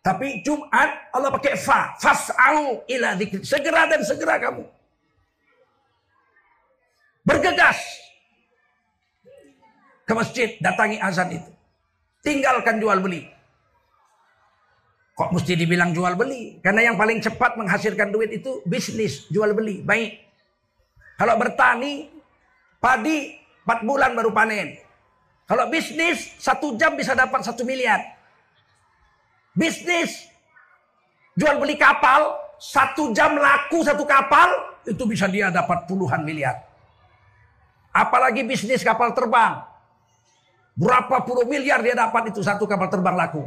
Tapi 0.02 0.42
Jumat 0.42 1.14
Allah 1.14 1.30
pakai 1.30 1.54
fa. 1.58 1.94
Fas'au 1.98 2.86
ila 2.86 3.14
dzikri. 3.18 3.42
Segera 3.42 3.86
dan 3.90 4.02
segera 4.02 4.38
kamu. 4.38 4.66
Bergegas. 7.22 7.78
Ke 10.06 10.12
masjid. 10.14 10.58
Datangi 10.58 10.98
azan 10.98 11.38
itu. 11.38 11.50
Tinggalkan 12.22 12.78
jual 12.78 12.98
beli. 13.02 13.26
Kok 15.14 15.38
mesti 15.38 15.54
dibilang 15.54 15.94
jual 15.94 16.18
beli? 16.18 16.58
Karena 16.62 16.90
yang 16.90 16.96
paling 16.98 17.22
cepat 17.22 17.54
menghasilkan 17.54 18.10
duit 18.10 18.30
itu 18.30 18.62
bisnis. 18.66 19.30
Jual 19.30 19.54
beli. 19.54 19.82
Baik. 19.86 20.31
Kalau 21.22 21.38
bertani. 21.38 22.10
Padi 22.82 23.30
4 23.62 23.86
bulan 23.86 24.10
baru 24.18 24.34
panen. 24.34 24.74
Kalau 25.46 25.70
bisnis, 25.70 26.34
satu 26.42 26.74
jam 26.74 26.98
bisa 26.98 27.14
dapat 27.14 27.46
satu 27.46 27.62
miliar. 27.62 28.02
Bisnis, 29.54 30.26
jual 31.38 31.62
beli 31.62 31.78
kapal, 31.78 32.34
satu 32.58 33.14
jam 33.14 33.38
laku 33.38 33.86
satu 33.86 34.02
kapal, 34.02 34.50
itu 34.82 34.98
bisa 35.06 35.30
dia 35.30 35.46
dapat 35.54 35.86
puluhan 35.86 36.26
miliar. 36.26 36.58
Apalagi 37.94 38.42
bisnis 38.42 38.82
kapal 38.82 39.14
terbang. 39.14 39.62
Berapa 40.74 41.22
puluh 41.22 41.46
miliar 41.46 41.86
dia 41.86 41.94
dapat 41.94 42.34
itu 42.34 42.42
satu 42.42 42.66
kapal 42.66 42.90
terbang 42.90 43.14
laku. 43.14 43.46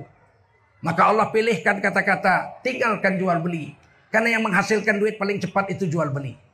Maka 0.80 1.12
Allah 1.12 1.28
pilihkan 1.28 1.84
kata-kata, 1.84 2.64
tinggalkan 2.64 3.20
jual 3.20 3.36
beli. 3.44 3.76
Karena 4.08 4.40
yang 4.40 4.48
menghasilkan 4.48 4.96
duit 4.96 5.20
paling 5.20 5.44
cepat 5.44 5.76
itu 5.76 5.92
jual 5.92 6.08
beli. 6.08 6.45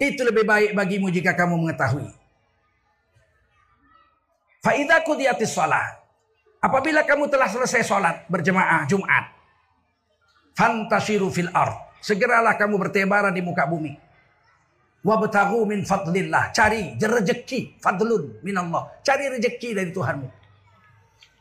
Itu 0.00 0.24
lebih 0.24 0.48
baik 0.48 0.72
bagimu 0.72 1.12
jika 1.12 1.36
kamu 1.36 1.60
mengetahui. 1.60 2.08
Faidah 4.64 5.04
kudiatis 5.04 5.52
sholat. 5.52 6.00
Apabila 6.60 7.04
kamu 7.04 7.28
telah 7.28 7.48
selesai 7.52 7.84
sholat 7.84 8.24
berjemaah 8.32 8.88
Jumat. 8.88 9.28
Fantasiru 10.56 11.28
fil 11.28 11.52
ard. 11.52 12.00
Segeralah 12.00 12.56
kamu 12.56 12.80
bertebaran 12.80 13.32
di 13.32 13.44
muka 13.44 13.68
bumi. 13.68 13.92
Wabtahu 15.04 15.68
min 15.68 15.84
fadlillah. 15.84 16.52
Cari 16.52 16.96
rezeki. 16.96 17.80
Fadlun 17.80 18.40
min 18.40 18.56
Allah. 18.56 18.88
Cari 19.04 19.36
rezeki 19.36 19.76
dari 19.76 19.92
Tuhanmu. 19.92 20.28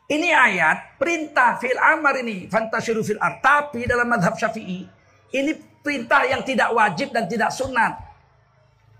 Ini 0.09 0.29
ayat 0.35 0.99
perintah 0.99 1.55
fil 1.63 1.79
amar 1.79 2.19
ini. 2.19 2.51
Fantasiru 2.51 3.07
fil 3.07 3.19
ard. 3.23 3.39
Tapi 3.39 3.87
dalam 3.87 4.07
madhab 4.07 4.35
syafi'i. 4.35 4.83
Ini 5.31 5.51
perintah 5.79 6.27
yang 6.27 6.43
tidak 6.43 6.75
wajib 6.75 7.15
dan 7.15 7.27
tidak 7.27 7.55
sunat. 7.55 8.08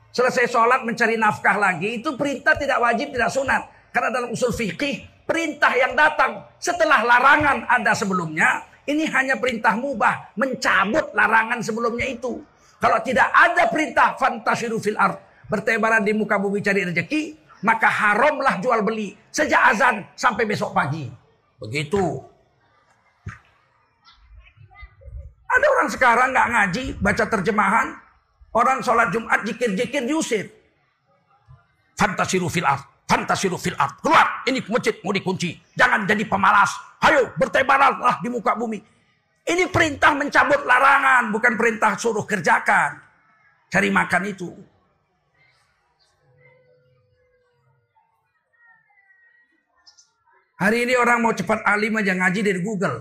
Selesai 0.09 0.49
sholat 0.49 0.81
mencari 0.81 1.15
nafkah 1.21 1.57
lagi 1.57 2.01
itu 2.01 2.17
perintah 2.17 2.57
tidak 2.57 2.81
wajib 2.81 3.13
tidak 3.13 3.29
sunat. 3.29 3.61
Karena 3.93 4.09
dalam 4.09 4.29
usul 4.33 4.49
fikih 4.53 5.25
perintah 5.25 5.69
yang 5.77 5.93
datang 5.93 6.41
setelah 6.57 7.05
larangan 7.05 7.65
ada 7.69 7.93
sebelumnya 7.93 8.65
ini 8.89 9.05
hanya 9.05 9.37
perintah 9.37 9.77
mubah 9.77 10.33
mencabut 10.33 11.13
larangan 11.13 11.61
sebelumnya 11.61 12.09
itu. 12.09 12.41
Kalau 12.81 12.97
tidak 13.05 13.29
ada 13.29 13.69
perintah 13.69 14.17
fantasiru 14.17 14.81
fil 14.81 14.97
ard 14.97 15.21
bertebaran 15.45 16.01
di 16.01 16.13
muka 16.17 16.41
bumi 16.41 16.61
cari 16.61 16.89
rezeki 16.89 17.21
maka 17.61 17.91
haramlah 17.91 18.57
jual 18.63 18.81
beli 18.81 19.13
sejak 19.29 19.75
azan 19.75 20.01
sampai 20.17 20.47
besok 20.47 20.73
pagi. 20.73 21.05
Begitu. 21.59 22.23
Ada 25.49 25.65
orang 25.65 25.89
sekarang 25.89 26.29
nggak 26.29 26.49
ngaji, 26.53 26.83
baca 27.01 27.25
terjemahan, 27.25 27.87
orang 28.53 28.81
sholat 28.81 29.13
Jumat 29.13 29.45
jikir-jikir 29.45 30.05
diusir. 30.05 30.45
Fantasiru 31.99 32.47
fil 32.47 32.63
art, 32.63 33.03
fantasiru 33.05 33.59
fil 33.59 33.75
art. 33.75 33.99
Keluar, 33.99 34.47
ini 34.47 34.63
masjid 34.71 34.95
mau 35.03 35.11
dikunci. 35.11 35.59
Jangan 35.75 36.07
jadi 36.07 36.23
pemalas. 36.23 36.71
Ayo 37.03 37.35
bertebaranlah 37.35 38.23
di 38.23 38.31
muka 38.31 38.55
bumi. 38.55 38.79
Ini 39.43 39.67
perintah 39.67 40.15
mencabut 40.15 40.63
larangan, 40.63 41.33
bukan 41.33 41.53
perintah 41.59 41.97
suruh 41.99 42.23
kerjakan. 42.23 43.01
Cari 43.69 43.89
makan 43.91 44.23
itu. 44.29 44.49
Hari 50.59 50.83
ini 50.83 50.93
orang 50.99 51.23
mau 51.23 51.31
cepat 51.31 51.63
alim 51.63 51.95
aja 51.95 52.11
ngaji 52.11 52.41
dari 52.43 52.59
Google. 52.59 52.99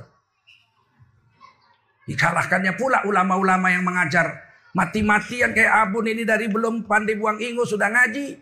Dikalahkannya 2.06 2.72
pula 2.78 3.04
ulama-ulama 3.04 3.68
yang 3.68 3.82
mengajar 3.84 4.47
mati-matian 4.76 5.52
kayak 5.52 5.88
Abun 5.88 6.08
ini 6.08 6.26
dari 6.26 6.48
belum 6.48 6.84
pandai 6.84 7.16
buang 7.16 7.40
ingus 7.40 7.72
sudah 7.72 7.88
ngaji. 7.88 8.36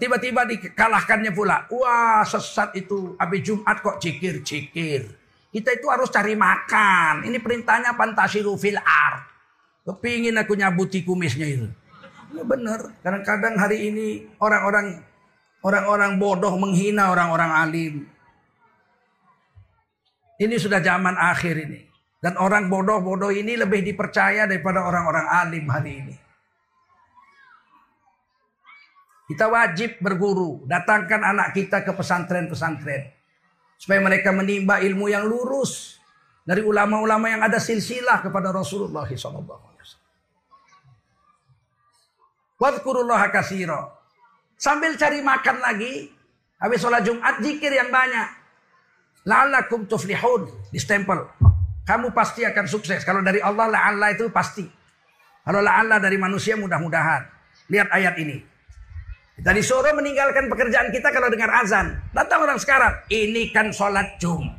Tiba-tiba 0.00 0.48
dikalahkannya 0.48 1.32
pula. 1.34 1.68
Wah 1.68 2.24
sesat 2.24 2.74
itu. 2.78 3.14
Habis 3.20 3.40
Jumat 3.44 3.80
kok 3.84 4.00
cikir-cikir. 4.00 5.10
Kita 5.50 5.70
itu 5.74 5.86
harus 5.90 6.08
cari 6.08 6.38
makan. 6.38 7.26
Ini 7.26 7.42
perintahnya 7.42 7.98
pantasiru 7.98 8.54
fil 8.56 8.78
art. 8.78 9.26
Kepingin 9.84 10.38
aku 10.38 10.54
nyabuti 10.54 11.02
kumisnya 11.02 11.44
itu. 11.44 11.66
Ya 12.30 12.46
benar. 12.46 12.94
Kadang-kadang 13.02 13.58
hari 13.58 13.90
ini 13.90 14.30
orang-orang 14.38 15.10
Orang-orang 15.60 16.16
bodoh 16.16 16.56
menghina 16.56 17.12
orang-orang 17.12 17.52
alim. 17.52 17.94
Ini 20.40 20.56
sudah 20.56 20.80
zaman 20.80 21.12
akhir 21.20 21.68
ini. 21.68 21.84
Dan 22.20 22.36
orang 22.36 22.68
bodoh-bodoh 22.68 23.32
ini 23.32 23.56
lebih 23.56 23.80
dipercaya 23.80 24.44
daripada 24.44 24.84
orang-orang 24.84 25.24
alim 25.24 25.64
hari 25.72 25.92
ini. 26.04 26.16
Kita 29.24 29.48
wajib 29.48 30.04
berguru, 30.04 30.68
datangkan 30.68 31.22
anak 31.24 31.56
kita 31.56 31.80
ke 31.80 31.96
pesantren-pesantren. 31.96 33.08
Supaya 33.80 34.04
mereka 34.04 34.36
menimba 34.36 34.84
ilmu 34.84 35.08
yang 35.08 35.24
lurus. 35.24 35.96
Dari 36.44 36.60
ulama-ulama 36.60 37.30
yang 37.30 37.40
ada 37.40 37.56
silsilah 37.56 38.20
kepada 38.20 38.52
Rasulullah 38.52 39.08
SAW. 39.08 39.70
Wadkurullaha 42.60 43.32
kasiro. 43.32 43.96
Sambil 44.60 45.00
cari 45.00 45.24
makan 45.24 45.56
lagi. 45.64 46.12
Habis 46.60 46.84
sholat 46.84 47.00
Jumat, 47.00 47.40
zikir 47.40 47.72
yang 47.72 47.88
banyak. 47.88 48.28
La'allakum 49.24 49.88
tuflihun. 49.88 50.52
Distempel. 50.68 51.24
Kamu 51.90 52.14
pasti 52.14 52.46
akan 52.46 52.70
sukses. 52.70 53.02
Kalau 53.02 53.18
dari 53.18 53.42
Allah, 53.42 53.66
la'alla 53.66 54.14
itu 54.14 54.30
pasti. 54.30 54.62
Kalau 55.42 55.58
la'alla 55.58 55.98
dari 55.98 56.14
manusia, 56.14 56.54
mudah-mudahan. 56.54 57.26
Lihat 57.66 57.90
ayat 57.90 58.14
ini. 58.22 58.38
Kita 59.34 59.50
disuruh 59.50 59.90
meninggalkan 59.98 60.46
pekerjaan 60.46 60.94
kita 60.94 61.10
kalau 61.10 61.26
dengar 61.26 61.50
azan. 61.50 61.98
Datang 62.14 62.46
orang 62.46 62.62
sekarang. 62.62 62.94
Ini 63.10 63.50
kan 63.50 63.74
sholat 63.74 64.22
Jumat. 64.22 64.54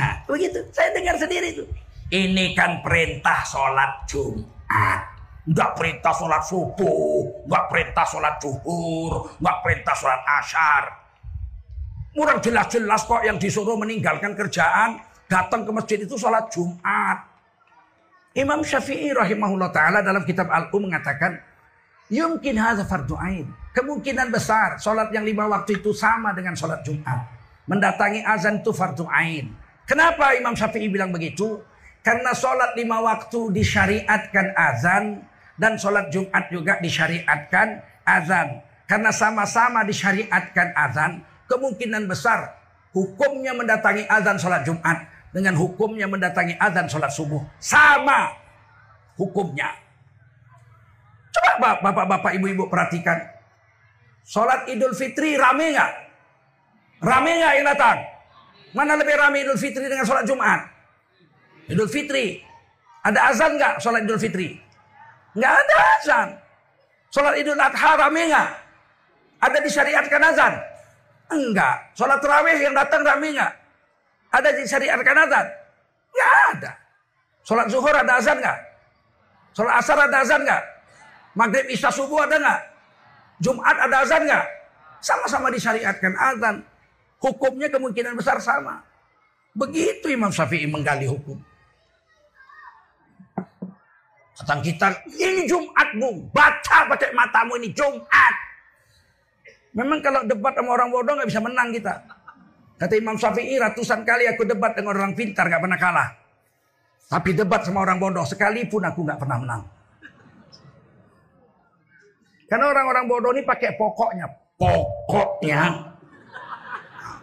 Nah, 0.00 0.24
begitu. 0.24 0.64
Saya 0.72 0.96
dengar 0.96 1.20
sendiri 1.20 1.60
itu. 1.60 1.68
Ini 2.08 2.56
kan 2.56 2.80
perintah 2.80 3.44
sholat 3.44 4.08
Jumat. 4.08 5.12
Nggak 5.44 5.70
perintah 5.76 6.12
sholat 6.16 6.40
subuh, 6.40 7.44
nggak 7.44 7.64
perintah 7.68 8.02
sholat 8.08 8.34
zuhur, 8.40 9.12
nggak 9.44 9.56
perintah 9.60 9.94
sholat 9.94 10.20
asyar. 10.40 10.84
Murang 12.16 12.40
jelas-jelas 12.40 13.04
kok 13.04 13.22
yang 13.22 13.36
disuruh 13.36 13.76
meninggalkan 13.76 14.32
kerjaan, 14.32 14.98
datang 15.26 15.66
ke 15.66 15.70
masjid 15.74 15.98
itu 16.02 16.14
sholat 16.18 16.50
Jumat. 16.50 17.26
Imam 18.36 18.60
Syafi'i 18.60 19.16
rahimahullah 19.16 19.70
ta'ala 19.72 20.04
dalam 20.04 20.22
kitab 20.28 20.52
Al-Um 20.52 20.90
mengatakan, 20.90 21.40
Yumkin 22.06 22.54
hadha 22.54 22.86
fardu 22.86 23.18
ain. 23.18 23.50
Kemungkinan 23.74 24.30
besar 24.30 24.78
sholat 24.78 25.10
yang 25.10 25.26
lima 25.26 25.50
waktu 25.50 25.82
itu 25.82 25.90
sama 25.90 26.30
dengan 26.30 26.54
sholat 26.54 26.86
Jumat. 26.86 27.26
Mendatangi 27.66 28.22
azan 28.22 28.62
itu 28.62 28.70
fardu 28.70 29.10
ain. 29.10 29.50
Kenapa 29.90 30.38
Imam 30.38 30.54
Syafi'i 30.54 30.86
bilang 30.86 31.10
begitu? 31.10 31.58
Karena 32.06 32.30
sholat 32.30 32.78
lima 32.78 33.02
waktu 33.02 33.50
disyariatkan 33.50 34.54
azan 34.54 35.26
dan 35.58 35.74
sholat 35.74 36.06
Jumat 36.14 36.46
juga 36.54 36.78
disyariatkan 36.78 37.82
azan. 38.06 38.62
Karena 38.86 39.10
sama-sama 39.10 39.82
disyariatkan 39.82 40.78
azan, 40.78 41.26
kemungkinan 41.50 42.06
besar 42.06 42.54
hukumnya 42.94 43.50
mendatangi 43.50 44.06
azan 44.06 44.38
sholat 44.38 44.62
Jumat 44.62 45.15
dengan 45.36 45.52
hukumnya 45.60 46.08
mendatangi 46.08 46.56
azan 46.56 46.88
sholat 46.88 47.12
subuh. 47.12 47.44
Sama 47.60 48.32
hukumnya. 49.20 49.68
Coba 51.28 51.76
bapak-bapak, 51.84 52.32
ibu-ibu 52.40 52.72
perhatikan. 52.72 53.20
Sholat 54.24 54.64
idul 54.72 54.96
fitri 54.96 55.36
rame 55.36 55.76
nggak? 55.76 55.92
Rame 57.04 57.30
nggak 57.36 57.52
yang 57.52 57.66
datang? 57.68 57.98
Mana 58.72 58.96
lebih 58.96 59.12
rame 59.12 59.44
idul 59.44 59.60
fitri 59.60 59.84
dengan 59.84 60.08
sholat 60.08 60.24
Jumat? 60.24 60.72
Idul 61.68 61.92
fitri. 61.92 62.40
Ada 63.04 63.28
azan 63.28 63.60
nggak 63.60 63.74
sholat 63.84 64.08
idul 64.08 64.16
fitri? 64.16 64.56
Nggak 65.36 65.52
ada 65.52 65.76
azan. 66.00 66.28
Sholat 67.12 67.36
idul 67.36 67.60
adha 67.60 67.90
rame 68.00 68.22
nggak? 68.32 68.50
Ada 69.44 69.58
disyariatkan 69.60 70.22
azan? 70.32 70.52
Enggak. 71.28 71.92
Sholat 71.92 72.24
terawih 72.24 72.56
yang 72.56 72.72
datang 72.72 73.04
rame 73.04 73.36
nggak? 73.36 73.65
Ada 74.36 74.48
disyariatkan 74.52 75.16
azan? 75.24 75.46
Nggak 76.12 76.32
ada. 76.52 76.72
Sholat 77.46 77.66
zuhur 77.72 77.94
ada 77.96 78.12
azan 78.20 78.36
nggak? 78.36 78.58
Sholat 79.56 79.74
asar 79.80 79.96
ada 79.96 80.18
azan 80.20 80.40
nggak? 80.44 80.62
Maghrib 81.32 81.66
isya 81.72 81.88
subuh 81.88 82.28
ada 82.28 82.36
nggak? 82.36 82.60
Jumat 83.40 83.76
ada 83.80 83.96
azan 84.04 84.22
nggak? 84.28 84.44
Sama-sama 85.00 85.48
disyariatkan 85.48 86.12
azan. 86.20 86.56
Hukumnya 87.16 87.72
kemungkinan 87.72 88.12
besar 88.12 88.36
sama. 88.44 88.84
Begitu 89.56 90.12
Imam 90.12 90.28
Syafi'i 90.28 90.68
menggali 90.68 91.08
hukum. 91.08 91.40
Datang 94.36 94.60
kita, 94.60 94.92
ini 95.16 95.48
Jumat 95.48 95.96
bu, 95.96 96.28
baca 96.28 96.84
pakai 96.92 97.08
matamu 97.16 97.56
ini 97.56 97.72
Jumat. 97.72 98.34
Memang 99.72 100.04
kalau 100.04 100.20
debat 100.28 100.52
sama 100.52 100.76
orang 100.76 100.92
bodoh 100.92 101.16
nggak 101.16 101.28
bisa 101.32 101.40
menang 101.40 101.72
kita. 101.72 102.15
Kata 102.76 102.92
Imam 102.92 103.16
Syafi'i 103.16 103.56
ratusan 103.56 104.04
kali 104.04 104.28
aku 104.28 104.44
debat 104.44 104.76
dengan 104.76 104.92
orang 105.00 105.16
pintar 105.16 105.48
nggak 105.48 105.62
pernah 105.64 105.80
kalah. 105.80 106.08
Tapi 107.08 107.32
debat 107.32 107.64
sama 107.64 107.80
orang 107.80 107.96
bodoh 107.96 108.26
sekalipun 108.28 108.84
aku 108.84 109.00
nggak 109.00 109.16
pernah 109.16 109.38
menang. 109.40 109.62
Karena 112.46 112.66
orang-orang 112.70 113.04
bodoh 113.08 113.32
ini 113.32 113.42
pakai 113.42 113.74
pokoknya. 113.80 114.26
Pokoknya. 114.60 115.60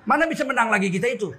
Mana 0.04 0.28
bisa 0.28 0.44
menang 0.44 0.68
lagi 0.68 0.92
kita 0.92 1.08
itu? 1.08 1.32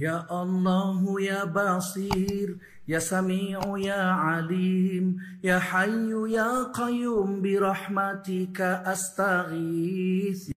Ya 0.00 0.24
Allah 0.32 0.96
ya 1.20 1.44
Basir 1.44 2.56
Ya 2.88 2.96
Sami'u 3.04 3.76
ya 3.76 4.16
Alim 4.40 5.20
Ya 5.44 5.60
Hayyu 5.60 6.24
ya 6.24 6.72
Qayyum 6.72 7.44
Birahmatika 7.44 8.80
astaghith 8.80 10.48